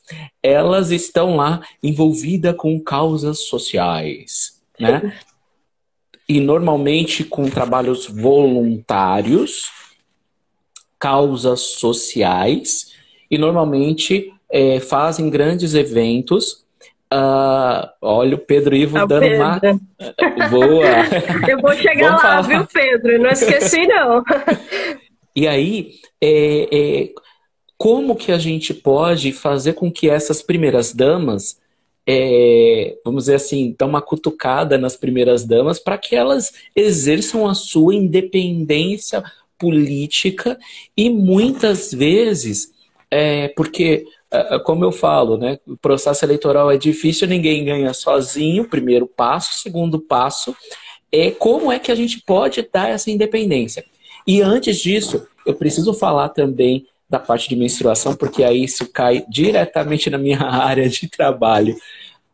[0.43, 5.17] elas estão lá envolvidas com causas sociais, né?
[6.27, 9.71] E normalmente com trabalhos voluntários,
[10.99, 12.93] causas sociais,
[13.29, 16.65] e normalmente é, fazem grandes eventos
[17.13, 19.37] Uh, olha o Pedro Ivo é dando Pedro.
[19.37, 19.59] uma.
[20.49, 20.85] Boa!
[21.47, 22.41] Eu vou chegar lá, falar.
[22.41, 23.19] viu, Pedro?
[23.19, 24.23] Não esqueci, não.
[25.35, 27.09] e aí, é, é,
[27.77, 31.59] como que a gente pode fazer com que essas primeiras damas,
[32.07, 37.55] é, vamos dizer assim, dão uma cutucada nas primeiras damas para que elas exerçam a
[37.55, 39.23] sua independência
[39.57, 40.57] política
[40.95, 42.71] e muitas vezes,
[43.09, 45.59] é, porque é, é, como eu falo, né?
[45.65, 48.67] O processo eleitoral é difícil, ninguém ganha sozinho.
[48.67, 50.55] Primeiro passo, segundo passo
[51.11, 53.85] é como é que a gente pode dar essa independência.
[54.27, 59.25] E antes disso, eu preciso falar também da parte de menstruação, porque aí isso cai
[59.29, 61.75] diretamente na minha área de trabalho.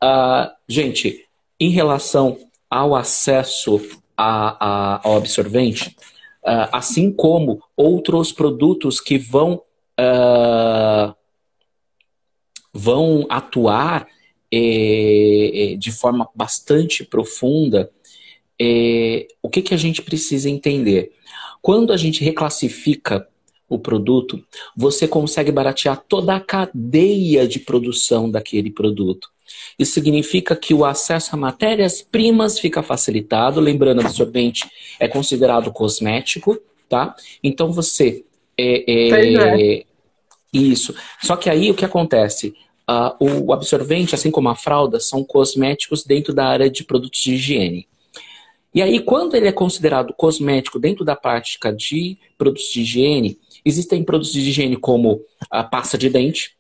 [0.04, 1.26] Uh, gente,
[1.60, 2.38] em relação
[2.70, 3.82] ao acesso
[4.18, 5.96] a, a, ao absorvente,
[6.44, 9.62] uh, assim como outros produtos que vão,
[10.00, 11.14] uh,
[12.74, 14.08] vão atuar
[14.54, 17.90] eh, eh, de forma bastante profunda,
[18.60, 21.14] eh, o que, que a gente precisa entender?
[21.62, 23.26] Quando a gente reclassifica
[23.72, 24.44] o produto,
[24.76, 29.30] você consegue baratear toda a cadeia de produção daquele produto.
[29.80, 33.62] Isso significa que o acesso a matérias-primas fica facilitado.
[33.62, 34.70] Lembrando, absorvente
[35.00, 36.60] é considerado cosmético,
[36.90, 37.16] tá?
[37.42, 38.26] Então você.
[38.58, 39.84] É, é, é.
[40.54, 40.94] Isso.
[41.22, 42.54] Só que aí o que acontece?
[42.90, 47.36] Uh, o absorvente, assim como a fralda, são cosméticos dentro da área de produtos de
[47.36, 47.88] higiene.
[48.74, 54.04] E aí, quando ele é considerado cosmético dentro da prática de produtos de higiene, existem
[54.04, 56.52] produtos de higiene como a pasta de dente,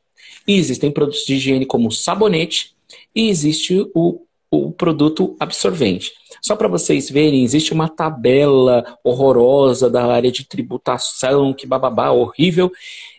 [0.47, 2.73] existem produtos de higiene como sabonete,
[3.15, 6.11] e existe o, o produto absorvente.
[6.41, 12.71] Só para vocês verem, existe uma tabela horrorosa da área de tributação, que bababá, horrível,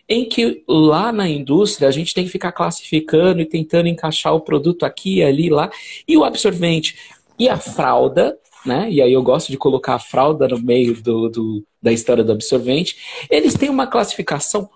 [0.07, 4.41] em que lá na indústria a gente tem que ficar classificando e tentando encaixar o
[4.41, 5.71] produto aqui, ali, lá,
[6.07, 6.97] e o absorvente
[7.39, 8.89] e a fralda, né?
[8.89, 12.31] E aí eu gosto de colocar a fralda no meio do, do da história do
[12.31, 12.95] absorvente.
[13.29, 14.69] Eles têm uma classificação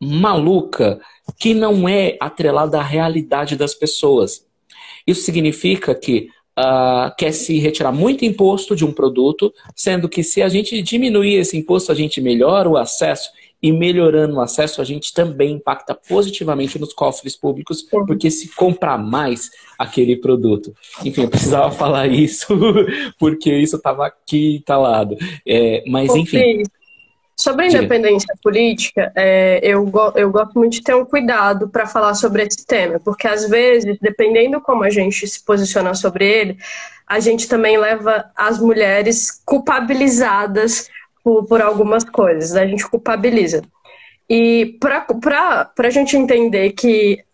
[0.00, 1.00] maluca
[1.38, 4.44] que não é atrelada à realidade das pessoas.
[5.06, 10.42] Isso significa que uh, quer se retirar muito imposto de um produto, sendo que se
[10.42, 13.30] a gente diminuir esse imposto, a gente melhora o acesso
[13.64, 18.98] e melhorando o acesso, a gente também impacta positivamente nos cofres públicos, porque se compra
[18.98, 20.74] mais aquele produto.
[21.02, 22.46] Enfim, eu precisava falar isso,
[23.18, 25.16] porque isso estava aqui instalado.
[25.48, 26.62] É, mas, enfim.
[27.34, 28.40] Sobre a independência Diga.
[28.42, 33.00] política, é, eu, eu gosto muito de ter um cuidado para falar sobre esse tema,
[33.02, 36.58] porque às vezes, dependendo como a gente se posiciona sobre ele,
[37.06, 40.90] a gente também leva as mulheres culpabilizadas
[41.24, 42.62] por, por algumas coisas, né?
[42.62, 43.62] a gente culpabiliza.
[44.28, 45.06] E para
[45.78, 47.24] a gente entender que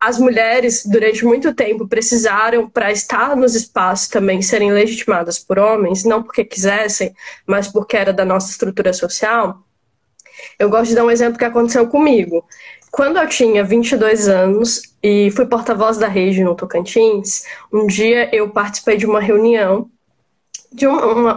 [0.00, 6.04] as mulheres, durante muito tempo, precisaram, para estar nos espaços também, serem legitimadas por homens,
[6.04, 7.14] não porque quisessem,
[7.46, 9.62] mas porque era da nossa estrutura social.
[10.58, 12.42] Eu gosto de dar um exemplo que aconteceu comigo.
[12.90, 18.48] Quando eu tinha 22 anos e fui porta-voz da rede no Tocantins, um dia eu
[18.50, 19.90] participei de uma reunião
[20.72, 21.36] de uma,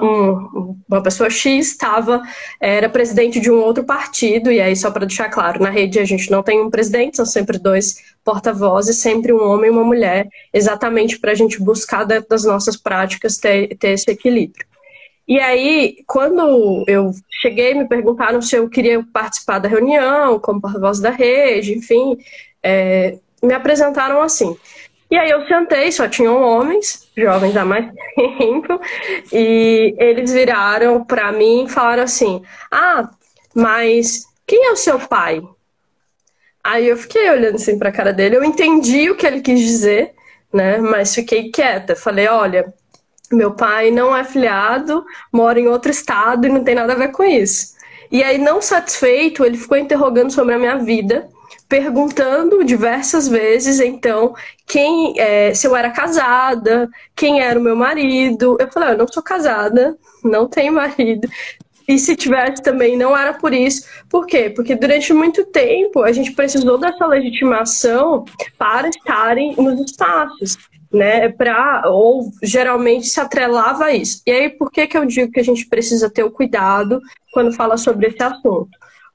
[0.87, 2.21] uma, pessoa X estava
[2.59, 6.05] era presidente de um outro partido e aí só para deixar claro na rede a
[6.05, 10.27] gente não tem um presidente são sempre dois porta-vozes sempre um homem e uma mulher
[10.53, 14.65] exatamente para a gente buscar dentro das nossas práticas ter, ter esse equilíbrio.
[15.27, 17.11] E aí quando eu
[17.41, 22.17] cheguei me perguntaram se eu queria participar da reunião como porta-voz da rede enfim
[22.61, 24.55] é, me apresentaram assim
[25.13, 27.85] e aí eu sentei, só tinham homens, jovens há mais
[28.17, 28.81] tempo,
[29.31, 32.41] e eles viraram para mim e falaram assim:
[32.71, 33.11] Ah,
[33.53, 35.39] mas quem é o seu pai?
[36.63, 39.59] Aí eu fiquei olhando assim para a cara dele, eu entendi o que ele quis
[39.59, 40.15] dizer,
[40.51, 40.79] né?
[40.79, 41.95] Mas fiquei quieta.
[41.95, 42.73] Falei: Olha,
[43.31, 47.11] meu pai não é filiado, mora em outro estado e não tem nada a ver
[47.11, 47.75] com isso.
[48.11, 51.29] E aí, não satisfeito, ele ficou interrogando sobre a minha vida
[51.67, 54.35] perguntando diversas vezes, então,
[54.67, 58.57] quem é, se eu era casada, quem era o meu marido.
[58.59, 61.27] Eu falei, ah, eu não sou casada, não tenho marido.
[61.87, 63.85] E se tivesse também, não era por isso.
[64.09, 64.49] Por quê?
[64.49, 68.23] Porque durante muito tempo a gente precisou dessa legitimação
[68.57, 70.57] para estarem nos espaços.
[70.91, 74.21] Né, pra, ou geralmente se atrelava a isso.
[74.27, 77.01] E aí, por que, que eu digo que a gente precisa ter o cuidado
[77.33, 78.69] quando fala sobre esse assunto?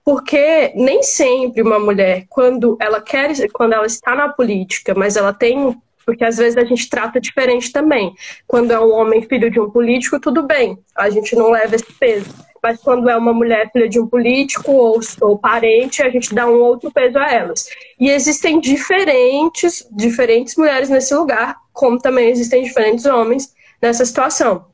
[0.09, 5.35] Porque nem sempre uma mulher, quando ela quer, quando ela está na política, mas ela
[5.35, 8.15] tem porque às vezes a gente trata diferente também.
[8.47, 11.93] Quando é um homem filho de um político, tudo bem, a gente não leva esse
[11.93, 12.35] peso.
[12.63, 16.47] Mas quando é uma mulher filha de um político ou, ou parente, a gente dá
[16.47, 17.67] um outro peso a elas.
[18.01, 23.53] E existem diferentes, diferentes mulheres nesse lugar, como também existem diferentes homens
[23.83, 24.65] nessa situação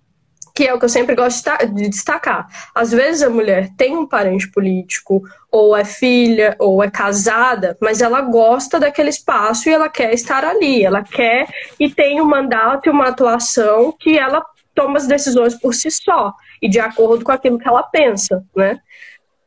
[0.55, 2.47] que é o que eu sempre gosto de destacar.
[2.73, 8.01] Às vezes a mulher tem um parente político, ou é filha, ou é casada, mas
[8.01, 11.49] ela gosta daquele espaço e ela quer estar ali, ela quer
[11.79, 14.45] e tem um mandato e uma atuação que ela
[14.75, 16.33] toma as decisões por si só
[16.63, 18.79] e de acordo com aquilo que ela pensa, né?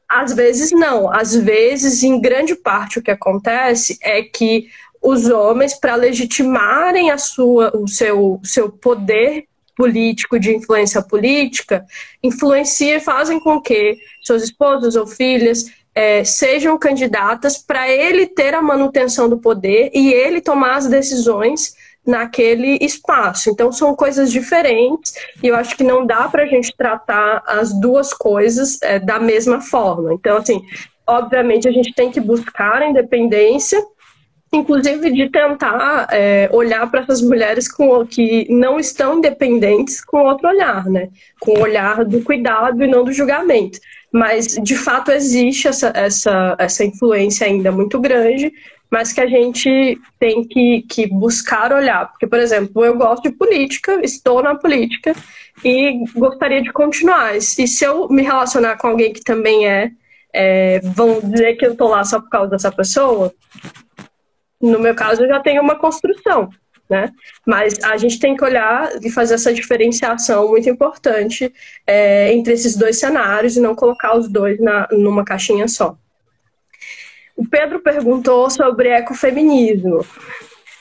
[0.07, 4.69] Às vezes não, às vezes, em grande parte, o que acontece é que
[5.01, 9.45] os homens, para legitimarem a sua, o seu, seu poder
[9.78, 11.86] político, de influência política,
[12.23, 18.53] influenciam e fazem com que seus esposos ou filhas é, sejam candidatas para ele ter
[18.53, 21.75] a manutenção do poder e ele tomar as decisões
[22.05, 23.49] naquele espaço.
[23.49, 25.13] Então são coisas diferentes
[25.43, 29.19] e eu acho que não dá para a gente tratar as duas coisas é, da
[29.19, 30.13] mesma forma.
[30.13, 30.61] Então, assim,
[31.05, 33.84] obviamente a gente tem que buscar a independência,
[34.51, 40.47] inclusive de tentar é, olhar para essas mulheres com, que não estão independentes com outro
[40.47, 41.09] olhar, né?
[41.39, 43.79] Com o olhar do cuidado e não do julgamento.
[44.11, 48.51] Mas, de fato, existe essa, essa, essa influência ainda muito grande,
[48.89, 52.09] mas que a gente tem que, que buscar olhar.
[52.09, 55.13] Porque, por exemplo, eu gosto de política, estou na política
[55.63, 57.35] e gostaria de continuar.
[57.35, 59.91] E se eu me relacionar com alguém que também é,
[60.33, 63.33] é vão dizer que eu estou lá só por causa dessa pessoa?
[64.61, 66.49] No meu caso, eu já tenho uma construção.
[66.89, 67.11] Né?
[67.45, 71.53] Mas a gente tem que olhar e fazer essa diferenciação muito importante
[71.85, 75.97] é, entre esses dois cenários e não colocar os dois na, numa caixinha só.
[77.35, 80.05] O Pedro perguntou sobre ecofeminismo.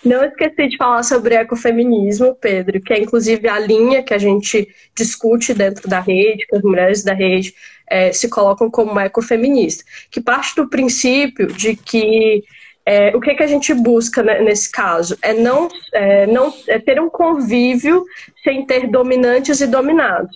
[0.05, 4.69] Não esqueci de falar sobre ecofeminismo, Pedro, que é inclusive a linha que a gente
[4.95, 7.53] discute dentro da rede, que as mulheres da rede
[7.89, 12.45] é, se colocam como ecofeminista, que parte do princípio de que
[12.87, 15.19] é, o que, que a gente busca né, nesse caso?
[15.21, 18.05] É não, é, não é ter um convívio
[18.45, 20.31] sem ter dominantes e dominados.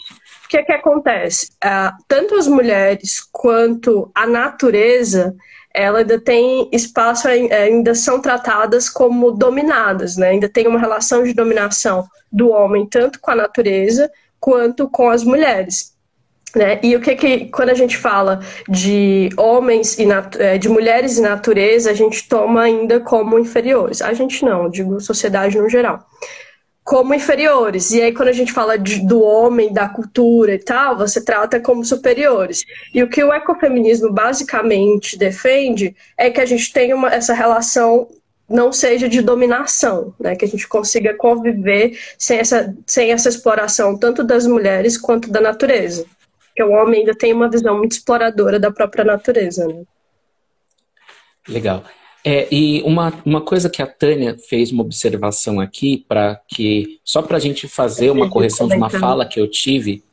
[0.45, 1.51] O que, que acontece?
[1.63, 5.37] Ah, tanto as mulheres quanto a natureza
[5.73, 10.31] ela ainda tem espaço, é, ainda são tratadas como dominadas, né?
[10.31, 15.23] Ainda tem uma relação de dominação do homem tanto com a natureza quanto com as
[15.23, 15.90] mulheres.
[16.55, 16.81] Né?
[16.83, 20.07] E o que que quando a gente fala de homens e
[20.39, 24.03] é, de mulheres e natureza, a gente toma ainda como inferiores.
[24.03, 26.07] A gente não, digo sociedade no geral
[26.91, 27.93] como inferiores.
[27.93, 31.61] E aí, quando a gente fala de, do homem, da cultura e tal, você trata
[31.61, 32.65] como superiores.
[32.93, 38.09] E o que o ecofeminismo basicamente defende é que a gente tenha uma, essa relação
[38.49, 40.35] não seja de dominação, né?
[40.35, 45.41] que a gente consiga conviver sem essa, sem essa exploração tanto das mulheres quanto da
[45.41, 46.05] natureza.
[46.61, 49.67] Porque o homem ainda tem uma visão muito exploradora da própria natureza.
[49.67, 49.85] Né?
[51.49, 51.83] Legal.
[52.23, 57.23] É, e uma, uma coisa que a Tânia fez uma observação aqui, para que só
[57.23, 60.05] para a gente fazer uma correção de uma fala que eu tive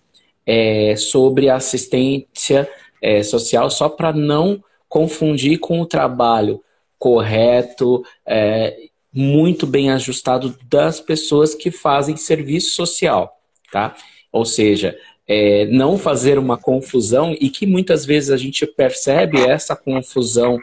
[0.46, 2.70] é, sobre assistência
[3.02, 6.64] é, social, só para não confundir com o trabalho
[6.98, 13.38] correto, é, muito bem ajustado das pessoas que fazem serviço social,
[13.70, 13.98] tá?
[14.32, 19.76] Ou seja, é, não fazer uma confusão e que muitas vezes a gente percebe essa
[19.76, 20.60] confusão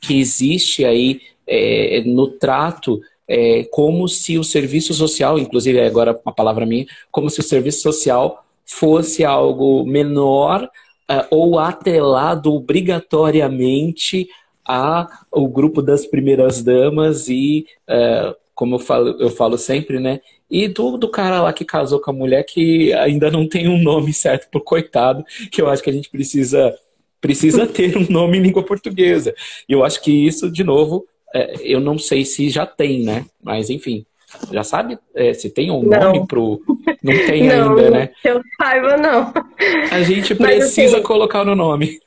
[0.00, 6.34] que existe aí é, no trato é, como se o serviço social, inclusive agora uma
[6.34, 14.28] palavra minha, como se o serviço social fosse algo menor uh, ou atrelado obrigatoriamente
[14.64, 20.20] ao grupo das primeiras damas e, uh, como eu falo, eu falo sempre, né?
[20.50, 23.82] E do, do cara lá que casou com a mulher que ainda não tem um
[23.82, 26.74] nome certo por coitado, que eu acho que a gente precisa
[27.20, 29.34] precisa ter um nome em língua portuguesa.
[29.68, 33.24] E eu acho que isso, de novo, é, eu não sei se já tem, né?
[33.42, 34.04] Mas enfim,
[34.52, 36.00] já sabe é, se tem um não.
[36.00, 36.60] nome pro.
[37.02, 38.10] Não tem não, ainda, né?
[38.24, 39.32] eu saiba, não.
[39.90, 41.98] A gente precisa Mas, assim, colocar no nome.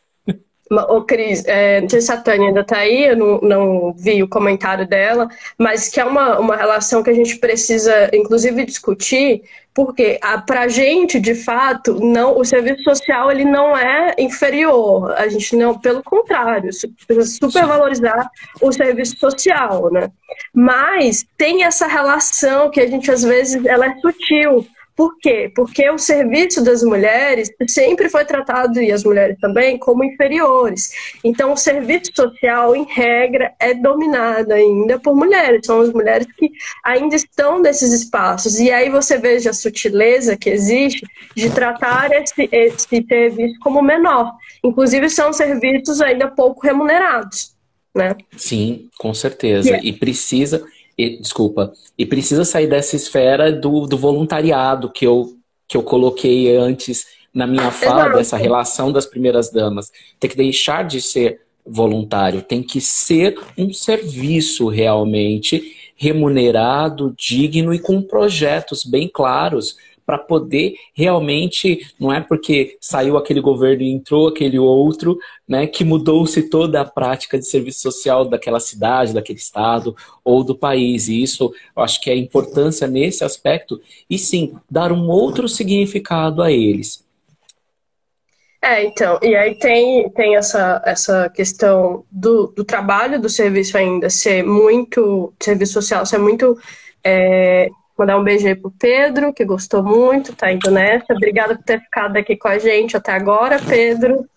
[0.70, 4.22] Ô, Cris, é, não sei se a Tânia ainda está aí, eu não, não, vi
[4.22, 9.44] o comentário dela, mas que é uma, uma relação que a gente precisa, inclusive, discutir,
[9.74, 15.12] porque para a gente, de fato, não, o serviço social ele não é inferior.
[15.12, 16.72] A gente não, pelo contrário,
[17.06, 18.28] precisa supervalorizar
[18.60, 20.10] o serviço social, né?
[20.52, 24.66] Mas tem essa relação que a gente às vezes ela é sutil
[24.98, 25.52] por quê?
[25.56, 30.92] Porque o serviço das mulheres sempre foi tratado, e as mulheres também, como inferiores.
[31.24, 35.68] Então, o serviço social, em regra, é dominado ainda por mulheres.
[35.68, 36.50] São as mulheres que
[36.84, 38.60] ainda estão nesses espaços.
[38.60, 44.34] E aí você veja a sutileza que existe de tratar esse, esse serviço como menor.
[44.64, 47.56] Inclusive, são serviços ainda pouco remunerados.
[47.94, 48.16] Né?
[48.36, 49.70] Sim, com certeza.
[49.70, 49.88] Yeah.
[49.88, 50.66] E precisa
[50.98, 55.36] e, desculpa, e precisa sair dessa esfera do, do voluntariado que eu,
[55.68, 59.92] que eu coloquei antes na minha fala, dessa relação das primeiras damas.
[60.20, 67.80] Tem que deixar de ser voluntário, tem que ser um serviço realmente remunerado, digno e
[67.80, 69.76] com projetos bem claros
[70.08, 75.84] para poder realmente, não é porque saiu aquele governo e entrou aquele outro, né, que
[75.84, 79.94] mudou-se toda a prática de serviço social daquela cidade, daquele estado
[80.24, 81.10] ou do país.
[81.10, 86.42] E isso, eu acho que é importância nesse aspecto, e sim, dar um outro significado
[86.42, 87.06] a eles.
[88.62, 94.10] É, então, e aí tem, tem essa, essa questão do, do trabalho do serviço ainda
[94.10, 96.58] ser muito, serviço social ser muito
[97.04, 101.14] é, mandar um beijo aí pro Pedro, que gostou muito, tá indo nessa.
[101.14, 104.28] Obrigada por ter ficado aqui com a gente até agora, Pedro.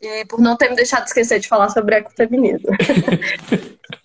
[0.00, 2.68] E por não ter me deixado esquecer de falar sobre ecofeminismo.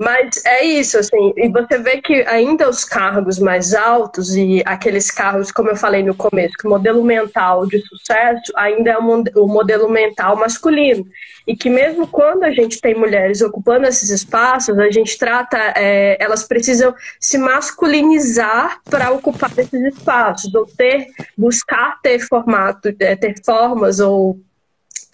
[0.00, 5.10] Mas é isso, assim, e você vê que ainda os cargos mais altos e aqueles
[5.10, 9.46] cargos, como eu falei no começo, que o modelo mental de sucesso ainda é o
[9.46, 11.06] modelo mental masculino.
[11.46, 16.16] E que mesmo quando a gente tem mulheres ocupando esses espaços, a gente trata, é,
[16.18, 23.34] elas precisam se masculinizar para ocupar esses espaços, ou ter, buscar ter formato, é, ter
[23.44, 24.40] formas ou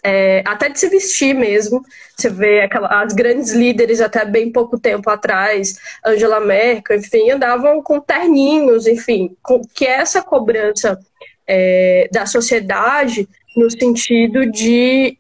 [0.07, 1.85] é, até de se vestir mesmo.
[2.17, 7.99] Você vê as grandes líderes até bem pouco tempo atrás, Angela Merkel, enfim, andavam com
[7.99, 10.97] terninhos, enfim, com, que é essa cobrança
[11.45, 15.19] é, da sociedade no sentido de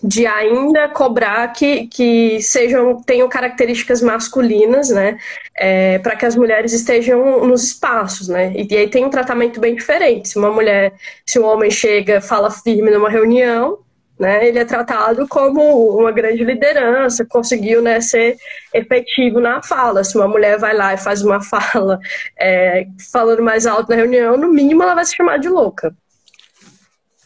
[0.00, 5.18] de ainda cobrar que, que sejam tenham características masculinas, né,
[5.56, 9.58] é, para que as mulheres estejam nos espaços, né, e, e, aí tem um tratamento
[9.58, 10.28] bem diferente.
[10.28, 10.92] Se uma mulher,
[11.26, 13.78] se um homem chega, fala firme numa reunião,
[14.18, 18.36] né, ele é tratado como uma grande liderança, conseguiu né, ser
[18.74, 20.02] efetivo na fala.
[20.02, 22.00] Se uma mulher vai lá e faz uma fala
[22.38, 25.94] é, falando mais alto na reunião, no mínimo ela vai se chamar de louca.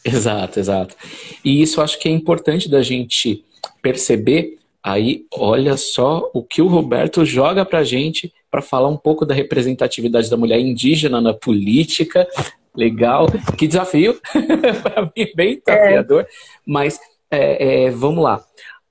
[0.05, 0.95] Exato, exato.
[1.43, 3.43] E isso acho que é importante da gente
[3.81, 4.57] perceber.
[4.83, 9.33] Aí, olha só o que o Roberto joga pra gente para falar um pouco da
[9.33, 12.27] representatividade da mulher indígena na política,
[12.75, 13.27] Legal.
[13.57, 14.19] Que desafio.
[14.81, 16.21] para mim, bem desafiador.
[16.21, 16.27] É.
[16.65, 16.99] Mas
[17.29, 18.43] é, é, vamos lá.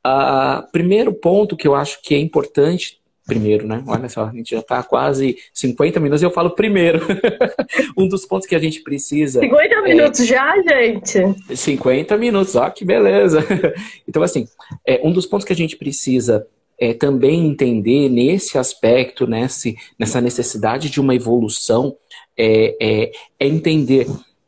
[0.04, 3.00] Uh, primeiro ponto que eu acho que é importante.
[3.24, 3.84] Primeiro, né?
[3.86, 7.06] Olha só, a gente já está quase 50 minutos e eu falo primeiro.
[7.96, 9.38] um dos pontos que a gente precisa.
[9.38, 11.20] 50 é minutos já, gente?
[11.54, 13.46] 50 minutos, ó, que beleza.
[14.08, 14.48] então, assim,
[14.84, 16.44] é, um dos pontos que a gente precisa
[16.76, 21.96] é, também entender nesse aspecto, nesse, nessa necessidade de uma evolução,
[22.36, 24.06] é, é, é entender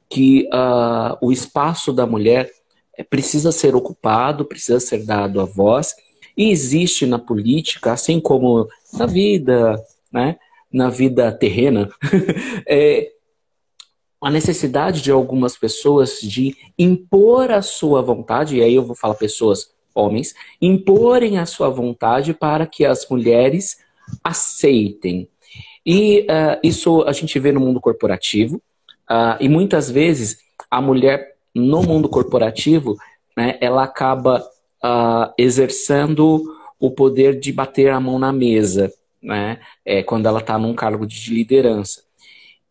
[0.08, 2.50] que uh, o espaço da mulher
[3.10, 5.94] precisa ser ocupado, precisa ser dado a voz,
[6.36, 9.82] e existe na política, assim como na vida,
[10.12, 10.36] né,
[10.72, 11.88] na vida terrena,
[12.68, 13.10] é,
[14.20, 19.14] a necessidade de algumas pessoas de impor a sua vontade, e aí eu vou falar
[19.14, 23.78] pessoas, homens, imporem a sua vontade para que as mulheres
[24.22, 25.28] aceitem.
[25.86, 28.56] E uh, isso a gente vê no mundo corporativo,
[29.10, 30.38] uh, e muitas vezes
[30.70, 32.96] a mulher no mundo corporativo,
[33.36, 34.40] né, ela acaba
[34.82, 36.42] uh, exercendo
[36.80, 41.06] o poder de bater a mão na mesa, né, é, quando ela está num cargo
[41.06, 42.02] de liderança.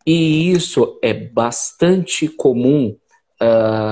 [0.06, 2.96] E isso é bastante comum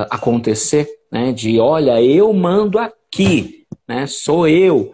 [0.10, 4.94] acontecer, né, de olha, eu mando aqui, né, sou eu,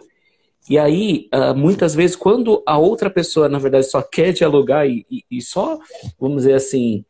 [0.68, 5.06] e aí, uh, muitas vezes, quando a outra pessoa, na verdade, só quer dialogar e,
[5.10, 5.78] e, e só,
[6.20, 7.04] vamos dizer assim,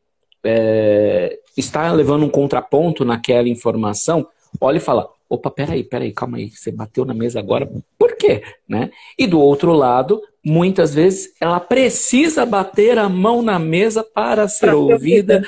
[0.45, 4.27] é, está levando um contraponto naquela informação,
[4.61, 8.43] olha e fala: opa, peraí, peraí, calma aí, você bateu na mesa agora, por quê?
[8.69, 8.91] Né?
[9.19, 14.73] E do outro lado, muitas vezes, ela precisa bater a mão na mesa para ser
[14.73, 15.43] ouvida,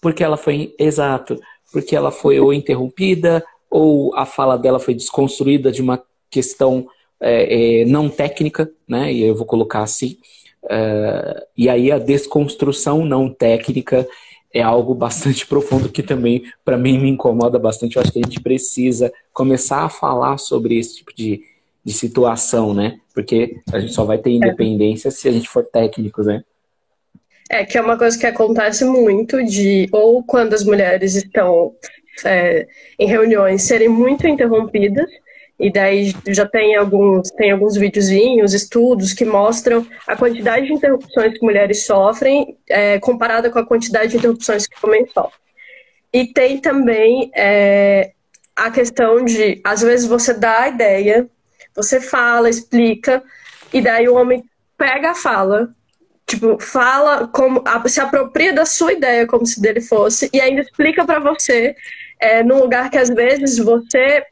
[0.00, 1.38] porque ela foi, exato,
[1.72, 6.86] porque ela foi ou interrompida, ou a fala dela foi desconstruída de uma questão
[7.20, 9.12] é, é, não técnica, né?
[9.12, 10.16] E eu vou colocar assim.
[10.64, 14.06] Uh, e aí a desconstrução não técnica
[14.52, 17.96] é algo bastante profundo que também, para mim, me incomoda bastante.
[17.96, 21.42] Eu acho que a gente precisa começar a falar sobre esse tipo de,
[21.84, 22.98] de situação, né?
[23.14, 25.10] Porque a gente só vai ter independência é.
[25.10, 26.42] se a gente for técnico, né?
[27.50, 31.74] É, que é uma coisa que acontece muito de, ou quando as mulheres estão
[32.24, 32.66] é,
[32.96, 35.10] em reuniões, serem muito interrompidas,
[35.60, 41.38] e daí já tem alguns, tem alguns videozinhos, estudos que mostram a quantidade de interrupções
[41.38, 45.38] que mulheres sofrem é, comparada com a quantidade de interrupções que homens sofrem.
[46.14, 48.12] E tem também é,
[48.56, 51.28] a questão de, às vezes você dá a ideia,
[51.76, 53.22] você fala, explica,
[53.70, 54.42] e daí o homem
[54.78, 55.68] pega a fala,
[56.26, 61.04] tipo, fala como se apropria da sua ideia como se dele fosse e ainda explica
[61.04, 61.76] para você
[62.18, 64.24] é, num lugar que às vezes você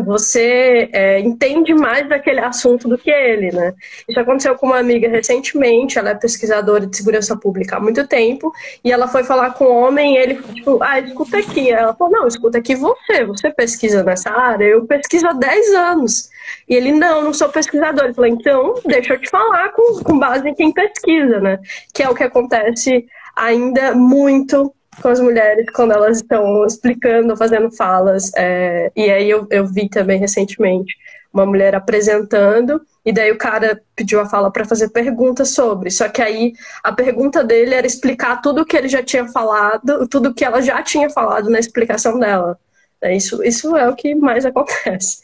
[0.00, 3.74] você é, entende mais daquele assunto do que ele, né?
[4.08, 8.50] Isso aconteceu com uma amiga recentemente, ela é pesquisadora de segurança pública há muito tempo,
[8.82, 11.70] e ela foi falar com um homem e ele, tipo, ah, escuta aqui.
[11.70, 16.30] Ela falou, não, escuta aqui você, você pesquisa nessa área, eu pesquiso há 10 anos.
[16.66, 18.04] E ele, não, não sou pesquisador.
[18.04, 21.58] Ele falou, então, deixa eu te falar com, com base em quem pesquisa, né?
[21.92, 27.70] Que é o que acontece ainda muito com as mulheres quando elas estão explicando, fazendo
[27.70, 28.30] falas.
[28.36, 30.94] É, e aí eu, eu vi também recentemente
[31.32, 35.90] uma mulher apresentando, e daí o cara pediu a fala para fazer perguntas sobre.
[35.90, 36.52] Só que aí
[36.84, 40.60] a pergunta dele era explicar tudo o que ele já tinha falado, tudo que ela
[40.60, 42.58] já tinha falado na explicação dela.
[43.00, 45.22] É, isso, isso é o que mais acontece.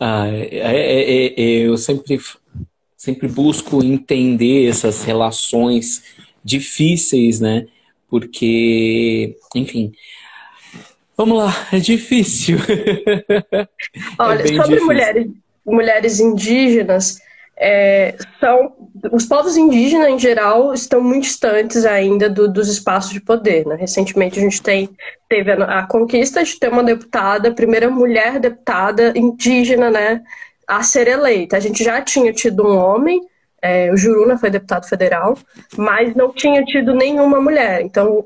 [0.00, 2.18] Ah, é, é, é, eu sempre,
[2.96, 6.02] sempre busco entender essas relações
[6.46, 7.66] difíceis, né?
[8.08, 9.92] Porque, enfim.
[11.16, 12.58] Vamos lá, é difícil.
[14.18, 14.86] Olha, é sobre difícil.
[14.86, 15.26] mulheres,
[15.64, 17.18] mulheres indígenas,
[17.58, 18.76] é, são
[19.10, 23.66] os povos indígenas em geral estão muito distantes ainda do, dos espaços de poder.
[23.66, 23.76] Né?
[23.76, 24.90] Recentemente a gente tem,
[25.28, 30.22] teve a, a, conquista de ter uma deputada, a primeira mulher deputada indígena, né,
[30.68, 31.56] a ser eleita.
[31.56, 33.20] A gente já tinha tido um homem
[33.62, 35.36] é, o Juruna foi deputado federal,
[35.76, 37.82] mas não tinha tido nenhuma mulher.
[37.82, 38.24] Então,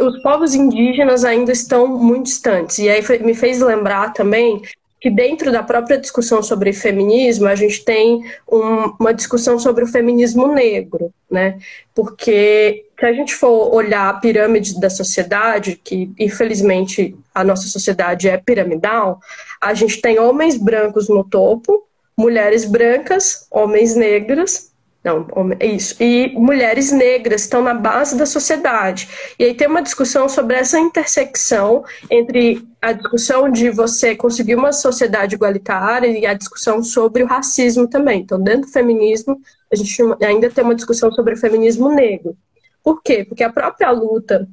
[0.00, 2.78] os povos indígenas ainda estão muito distantes.
[2.78, 4.62] E aí foi, me fez lembrar também
[5.00, 9.86] que dentro da própria discussão sobre feminismo, a gente tem um, uma discussão sobre o
[9.86, 11.58] feminismo negro, né?
[11.94, 18.28] Porque se a gente for olhar a pirâmide da sociedade, que infelizmente a nossa sociedade
[18.28, 19.20] é piramidal,
[19.60, 21.87] a gente tem homens brancos no topo,
[22.18, 24.72] mulheres brancas, homens negros,
[25.04, 25.26] não,
[25.60, 25.94] é isso.
[26.02, 29.08] E mulheres negras estão na base da sociedade.
[29.38, 34.72] E aí tem uma discussão sobre essa intersecção entre a discussão de você conseguir uma
[34.72, 38.20] sociedade igualitária e a discussão sobre o racismo também.
[38.20, 39.40] Então, dentro do feminismo,
[39.72, 42.36] a gente ainda tem uma discussão sobre o feminismo negro.
[42.82, 43.24] Por quê?
[43.24, 44.48] Porque a própria luta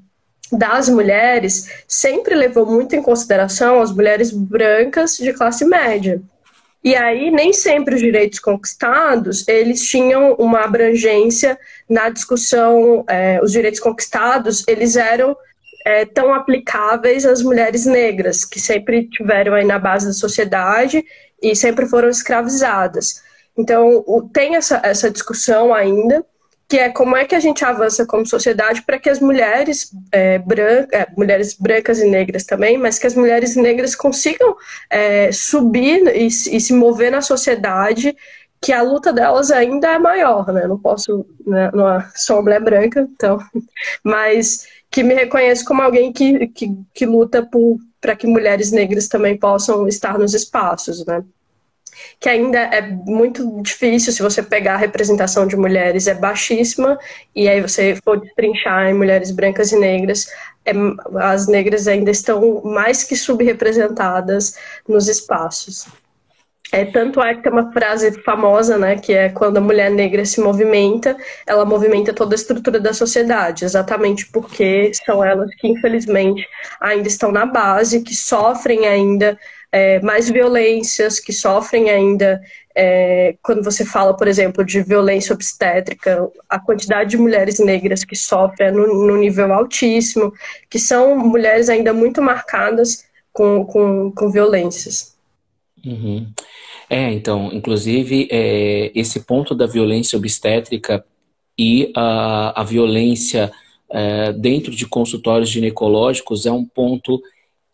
[0.51, 6.21] das mulheres sempre levou muito em consideração as mulheres brancas de classe média.
[6.85, 11.57] E aí, nem sempre os direitos conquistados, eles tinham uma abrangência
[11.89, 15.35] na discussão, é, os direitos conquistados, eles eram
[15.83, 21.03] é, tão aplicáveis às mulheres negras, que sempre tiveram aí na base da sociedade
[21.41, 23.23] e sempre foram escravizadas.
[23.57, 26.23] Então, tem essa, essa discussão ainda,
[26.67, 30.41] que é como é que a gente avança como sociedade para que as mulheres, é,
[30.91, 34.55] é, mulheres brancas e negras também, mas que as mulheres negras consigam
[34.89, 38.15] é, subir e, e, se mover na sociedade,
[38.59, 40.65] que a luta delas ainda é maior, né?
[40.65, 43.37] Não posso, né, não sou mulher branca, então,
[44.03, 47.47] mas que me reconheço como alguém que, que, que luta
[48.01, 51.23] para que mulheres negras também possam estar nos espaços, né?
[52.19, 56.97] Que ainda é muito difícil se você pegar a representação de mulheres, é baixíssima,
[57.35, 60.27] e aí você for destrinchar em mulheres brancas e negras,
[60.65, 60.71] é,
[61.19, 64.55] as negras ainda estão mais que subrepresentadas
[64.87, 65.87] nos espaços.
[66.71, 70.25] É, tanto é que tem uma frase famosa, né, que é quando a mulher negra
[70.25, 71.15] se movimenta,
[71.45, 76.45] ela movimenta toda a estrutura da sociedade, exatamente porque são elas que, infelizmente,
[76.81, 79.39] ainda estão na base, que sofrem ainda
[79.75, 82.41] é, mais violências, que sofrem ainda.
[82.73, 88.15] É, quando você fala, por exemplo, de violência obstétrica, a quantidade de mulheres negras que
[88.15, 90.31] sofrem é no, no nível altíssimo,
[90.69, 93.03] que são mulheres ainda muito marcadas
[93.33, 95.13] com, com, com violências.
[95.85, 96.25] Uhum.
[96.89, 101.03] É, então, inclusive, é, esse ponto da violência obstétrica
[101.59, 103.51] e a, a violência
[103.91, 107.21] é, dentro de consultórios ginecológicos é um ponto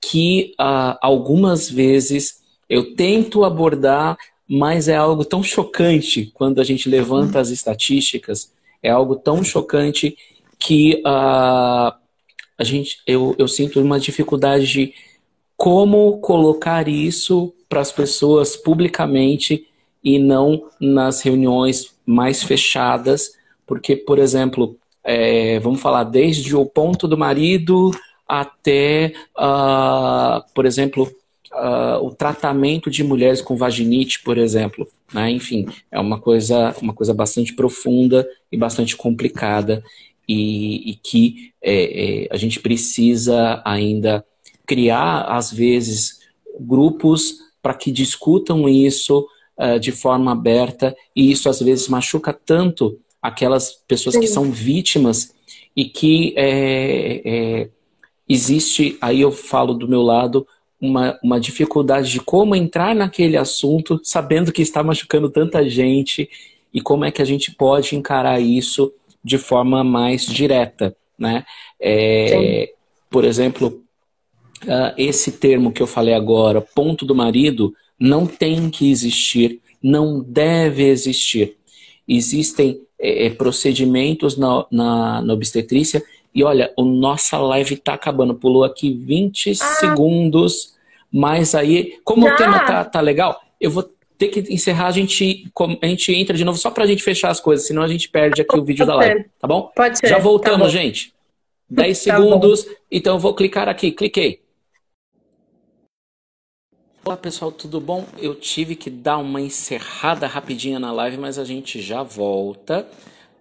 [0.02, 6.90] que ah, algumas vezes eu tento abordar, mas é algo tão chocante quando a gente
[6.90, 10.18] levanta as estatísticas, é algo tão chocante
[10.58, 11.96] que ah,
[12.58, 14.94] a gente, eu, eu sinto uma dificuldade de
[15.56, 19.68] como colocar isso para as pessoas publicamente
[20.04, 23.34] e não nas reuniões mais fechadas,
[23.66, 27.92] porque, por exemplo, é, vamos falar desde o ponto do marido
[28.32, 31.04] até, uh, por exemplo,
[31.52, 34.88] uh, o tratamento de mulheres com vaginite, por exemplo.
[35.14, 35.32] Né?
[35.32, 39.84] Enfim, é uma coisa, uma coisa bastante profunda e bastante complicada
[40.26, 41.74] e, e que é,
[42.24, 44.26] é, a gente precisa ainda
[44.66, 46.22] criar, às vezes,
[46.58, 49.28] grupos para que discutam isso
[49.60, 54.22] uh, de forma aberta e isso às vezes machuca tanto aquelas pessoas Sim.
[54.22, 55.34] que são vítimas
[55.76, 57.70] e que é, é,
[58.32, 60.48] existe, aí eu falo do meu lado,
[60.80, 66.30] uma, uma dificuldade de como entrar naquele assunto, sabendo que está machucando tanta gente
[66.74, 68.92] e como é que a gente pode encarar isso
[69.24, 71.46] de forma mais direta, né?
[71.80, 72.74] É,
[73.10, 73.84] por exemplo,
[74.64, 80.22] uh, esse termo que eu falei agora, ponto do marido, não tem que existir, não
[80.22, 81.58] deve existir.
[82.08, 86.04] Existem é, é procedimentos na, na, na, obstetrícia
[86.34, 89.54] e olha, a nossa live está acabando, pulou aqui 20 ah.
[89.54, 90.76] segundos,
[91.12, 92.34] mas aí, como Já.
[92.34, 95.52] o tema tá, tá legal, eu vou ter que encerrar, a gente,
[95.82, 98.08] a gente entra de novo só para a gente fechar as coisas, senão a gente
[98.08, 99.72] perde aqui o vídeo da live, tá bom?
[99.76, 100.08] Pode ser.
[100.08, 101.14] Já voltamos, tá gente.
[101.70, 102.72] 10 tá segundos, bom.
[102.92, 104.42] então eu vou clicar aqui, cliquei.
[107.04, 108.06] Olá pessoal, tudo bom?
[108.20, 112.88] Eu tive que dar uma encerrada rapidinha na live, mas a gente já volta,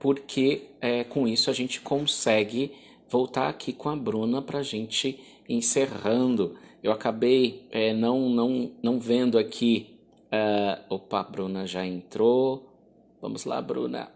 [0.01, 2.73] porque é, com isso a gente consegue
[3.09, 6.57] voltar aqui com a Bruna para a gente encerrando.
[6.83, 12.73] Eu acabei é, não, não, não vendo aqui Uh, opa, a Bruna já entrou.
[13.21, 14.09] Vamos lá, Bruna.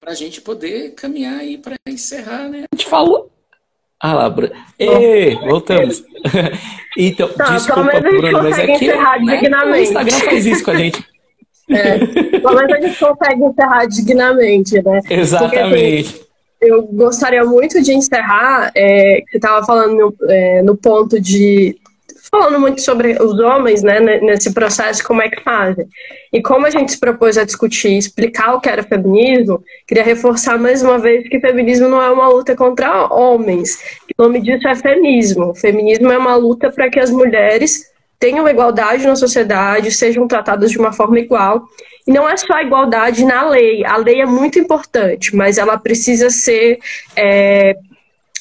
[0.00, 2.64] Para a gente poder caminhar aí para encerrar, né?
[2.72, 3.30] A gente falou.
[4.00, 4.66] Ah lá, Bruna.
[4.78, 6.02] Ei, voltamos.
[6.96, 11.06] então, tá, desculpa, Bruna, mas é que né, o Instagram faz isso com a gente.
[11.70, 11.98] É,
[12.38, 15.00] pelo menos a gente consegue encerrar dignamente, né?
[15.08, 16.12] Exatamente.
[16.12, 20.76] Porque, assim, eu gostaria muito de encerrar, é, que você estava falando no, é, no
[20.76, 21.76] ponto de
[22.32, 25.86] falando muito sobre os homens, né, nesse processo, como é que fazem.
[26.32, 30.58] E como a gente se propôs a discutir, explicar o que era feminismo, queria reforçar
[30.58, 33.78] mais uma vez que feminismo não é uma luta contra homens.
[34.18, 35.50] O nome disso é feminismo.
[35.50, 37.91] O feminismo é uma luta para que as mulheres
[38.22, 41.68] tenham igualdade na sociedade, sejam tratadas de uma forma igual.
[42.06, 43.84] E não é só a igualdade na lei.
[43.84, 46.78] A lei é muito importante, mas ela precisa ser
[47.16, 47.76] é,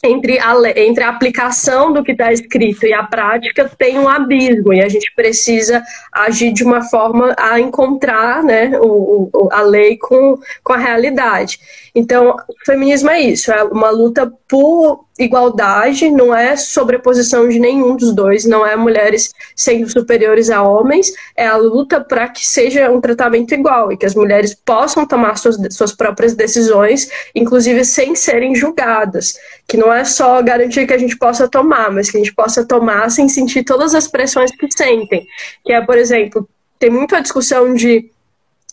[0.04, 4.74] entre a, entre a aplicação do que está escrito e a prática tem um abismo
[4.74, 9.97] e a gente precisa agir de uma forma a encontrar né, o, o, a lei
[9.97, 11.60] com, com a realidade.
[11.93, 17.95] Então, o feminismo é isso, é uma luta por igualdade, não é sobreposição de nenhum
[17.95, 22.89] dos dois, não é mulheres sendo superiores a homens, é a luta para que seja
[22.89, 28.16] um tratamento igual e que as mulheres possam tomar suas, suas próprias decisões, inclusive sem
[28.16, 29.38] serem julgadas,
[29.72, 32.67] que não é só garantir que a gente possa tomar, mas que a gente possa
[32.67, 35.26] tomar sem sentir todas as pressões que sentem,
[35.63, 36.45] que é, por exemplo,
[36.78, 38.11] tem muito a discussão de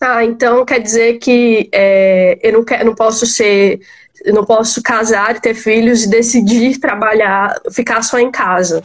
[0.00, 3.78] ah, então quer dizer que é, eu não, quero, não posso ser
[4.26, 8.82] não posso casar ter filhos e decidir trabalhar, ficar só em casa.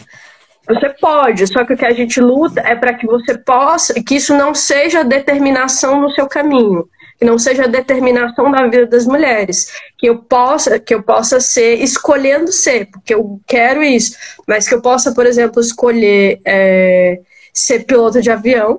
[0.68, 4.18] Você pode, só que o que a gente luta é para que você possa, que
[4.18, 6.88] isso não seja determinação no seu caminho,
[7.24, 11.82] que não seja determinação da vida das mulheres, que eu possa, que eu possa ser
[11.82, 17.22] escolhendo ser, porque eu quero isso, mas que eu possa, por exemplo, escolher é,
[17.54, 18.78] ser piloto de avião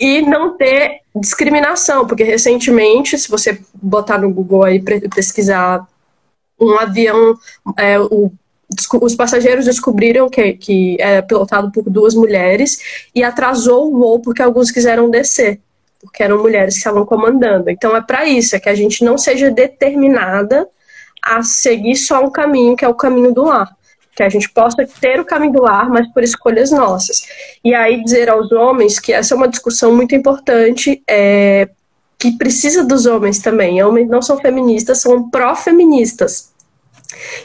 [0.00, 4.82] e não ter discriminação, porque recentemente, se você botar no Google aí
[5.14, 5.86] pesquisar
[6.60, 7.38] um avião,
[7.78, 8.32] é, o,
[9.00, 14.42] os passageiros descobriram que, que é pilotado por duas mulheres e atrasou o voo porque
[14.42, 15.60] alguns quiseram descer,
[16.04, 17.70] porque eram mulheres que estavam comandando.
[17.70, 20.68] Então é para isso, é que a gente não seja determinada
[21.22, 23.74] a seguir só um caminho, que é o caminho do lar
[24.14, 27.26] que a gente possa ter o caminho do lar, mas por escolhas nossas.
[27.64, 31.68] E aí dizer aos homens que essa é uma discussão muito importante, é,
[32.18, 33.82] que precisa dos homens também.
[33.82, 36.53] Homens não são feministas, são pró-feministas.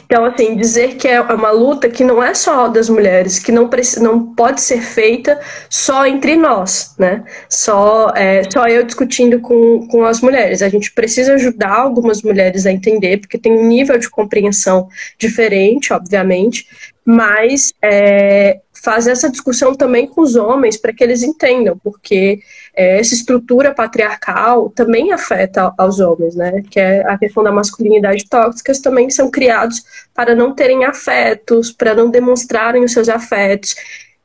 [0.04, 3.68] Então, assim, dizer que é uma luta que não é só das mulheres, que não,
[4.00, 7.24] não pode ser feita só entre nós, né?
[7.48, 10.62] Só, é, só eu discutindo com, com as mulheres.
[10.62, 15.92] A gente precisa ajudar algumas mulheres a entender, porque tem um nível de compreensão diferente,
[15.92, 16.66] obviamente,
[17.04, 22.40] mas é, fazer essa discussão também com os homens para que eles entendam, porque
[22.74, 26.62] é, essa estrutura patriarcal também afeta aos homens, né?
[26.70, 29.82] Que é a questão da masculinidade tóxica, também são criados
[30.14, 33.74] para não terem afetos, para não demonstrarem os seus afetos.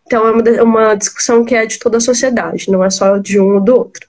[0.05, 3.39] Então é uma, uma discussão que é de toda a sociedade, não é só de
[3.39, 4.07] um ou do outro.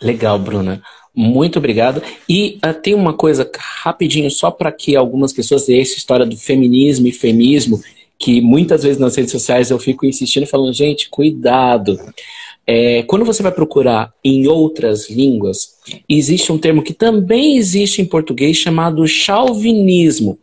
[0.00, 0.82] Legal, Bruna.
[1.14, 2.02] Muito obrigado.
[2.28, 3.48] E uh, tem uma coisa
[3.82, 7.80] rapidinho, só para que algumas pessoas, essa história do feminismo e feminismo,
[8.20, 11.98] que muitas vezes nas redes sociais eu fico insistindo, falando, gente, cuidado.
[12.66, 18.04] É, quando você vai procurar em outras línguas, existe um termo que também existe em
[18.04, 20.38] português chamado chauvinismo.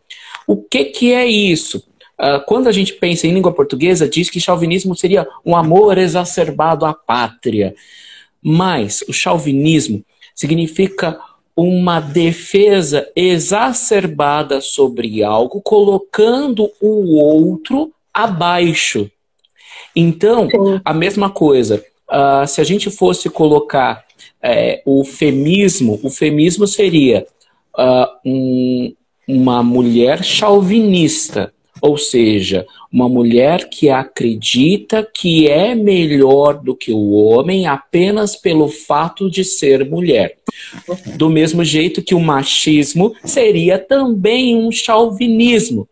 [0.47, 1.83] O que, que é isso?
[2.19, 6.83] Uh, quando a gente pensa em língua portuguesa, diz que chauvinismo seria um amor exacerbado
[6.83, 7.75] à pátria.
[8.41, 10.03] Mas o chauvinismo
[10.33, 11.19] significa
[11.57, 19.09] uma defesa exacerbada sobre algo, colocando o outro abaixo.
[19.95, 20.47] Então,
[20.85, 21.83] a mesma coisa.
[22.07, 24.05] Uh, se a gente fosse colocar
[24.41, 27.25] é, o femismo, o femismo seria
[27.77, 28.95] uh, um,
[29.27, 31.51] uma mulher chauvinista,
[31.81, 38.67] ou seja, uma mulher que acredita que é melhor do que o homem apenas pelo
[38.67, 40.37] fato de ser mulher.
[41.15, 45.87] Do mesmo jeito que o machismo seria também um chauvinismo,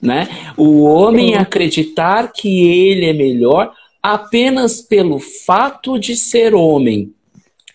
[0.00, 0.28] né?
[0.56, 7.12] O homem acreditar que ele é melhor apenas pelo fato de ser homem.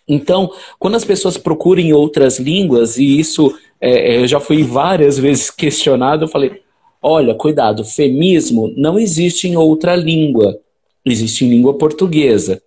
[0.07, 5.17] Então, quando as pessoas procuram em outras línguas, e isso é, eu já fui várias
[5.17, 6.61] vezes questionado, eu falei,
[7.05, 10.57] olha, cuidado, femismo não existe em outra língua,
[11.05, 12.59] existe em língua portuguesa.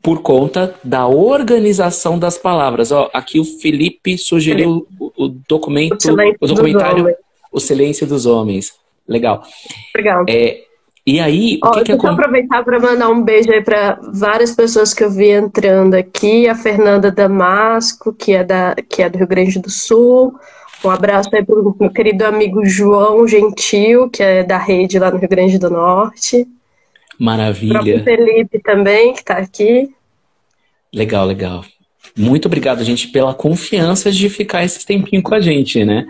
[0.00, 2.92] Por conta da organização das palavras.
[2.92, 7.16] Ó, aqui o Felipe sugeriu o, o documento, o, o documentário
[7.50, 8.74] O Silêncio dos Homens.
[9.08, 9.42] Legal.
[9.96, 10.24] Legal.
[10.28, 10.62] É,
[11.04, 13.98] e aí, o Ó, que, que Deixa eu aproveitar para mandar um beijo aí para
[14.12, 16.48] várias pessoas que eu vi entrando aqui.
[16.48, 20.38] A Fernanda Damasco, que é, da, que é do Rio Grande do Sul.
[20.84, 25.10] Um abraço aí para o meu querido amigo João Gentil, que é da rede lá
[25.10, 26.46] no Rio Grande do Norte.
[27.18, 27.96] Maravilha.
[27.96, 29.92] O Felipe também, que está aqui.
[30.92, 31.64] Legal, legal.
[32.16, 36.06] Muito obrigado, gente, pela confiança de ficar esse tempinho com a gente, né?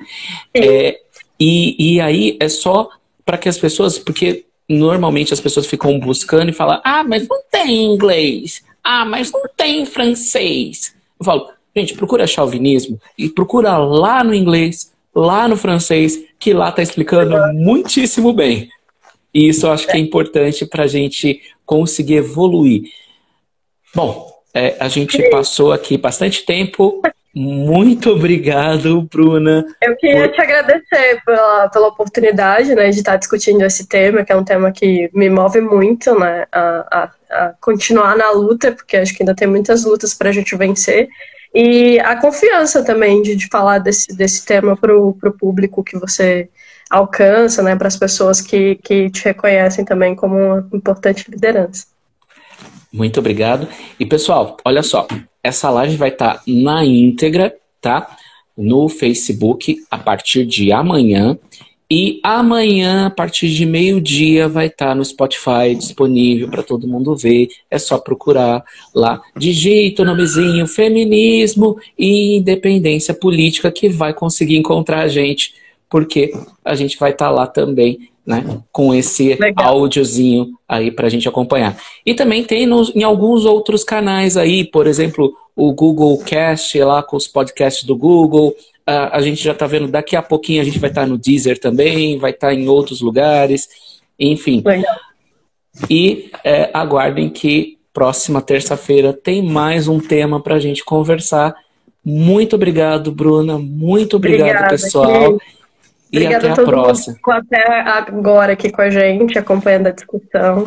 [0.55, 0.99] É,
[1.41, 2.89] e, e aí é só
[3.25, 7.41] para que as pessoas, porque normalmente as pessoas ficam buscando e falam: ah, mas não
[7.51, 10.95] tem inglês, ah, mas não tem francês.
[11.19, 16.69] Eu falo, gente, procura chauvinismo e procura lá no inglês, lá no francês, que lá
[16.69, 18.69] está explicando muitíssimo bem.
[19.33, 22.85] E isso eu acho que é importante para a gente conseguir evoluir.
[23.95, 27.03] Bom, é, a gente passou aqui bastante tempo
[27.35, 29.65] muito obrigado, Bruna.
[29.81, 30.35] Eu queria por...
[30.35, 34.73] te agradecer pela, pela oportunidade né, de estar discutindo esse tema, que é um tema
[34.73, 39.37] que me move muito né, a, a, a continuar na luta, porque acho que ainda
[39.37, 41.09] tem muitas lutas para a gente vencer.
[41.55, 46.49] E a confiança também de, de falar desse, desse tema para o público que você
[46.91, 51.87] alcança, né, para as pessoas que, que te reconhecem também como uma importante liderança.
[52.93, 53.69] Muito obrigado.
[54.01, 55.07] E pessoal, olha só,
[55.43, 58.17] essa live vai estar tá na íntegra, tá?
[58.57, 61.39] No Facebook a partir de amanhã.
[61.91, 67.17] E amanhã, a partir de meio-dia, vai estar tá no Spotify disponível para todo mundo
[67.17, 67.49] ver.
[67.71, 68.63] É só procurar
[68.95, 69.23] lá.
[69.37, 75.55] Digita o nomezinho Feminismo e Independência Política que vai conseguir encontrar a gente,
[75.89, 76.33] porque
[76.63, 78.45] a gente vai estar tá lá também né?
[78.71, 79.69] Com esse Legal.
[79.69, 81.75] áudiozinho aí para a gente acompanhar.
[82.05, 87.03] E também tem nos, em alguns outros canais aí, por exemplo, o Google Cast, lá
[87.03, 88.55] com os podcasts do Google.
[88.89, 91.19] Uh, a gente já está vendo, daqui a pouquinho a gente vai estar tá no
[91.19, 93.69] Deezer também, vai estar tá em outros lugares,
[94.19, 94.63] enfim.
[94.65, 94.97] Legal.
[95.91, 101.55] E é, aguardem que próxima terça-feira tem mais um tema para a gente conversar.
[102.05, 103.59] Muito obrigado, Bruna.
[103.59, 105.39] Muito obrigado, Obrigada, pessoal.
[106.11, 107.17] E Obrigada até a, a próxima.
[107.27, 110.65] Mundo até agora aqui com a gente, acompanhando a discussão.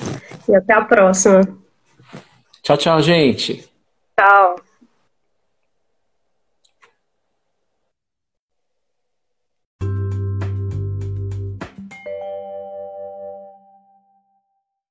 [0.47, 1.41] E até a próxima.
[2.61, 3.67] Tchau, tchau, gente.
[4.19, 4.70] Tchau.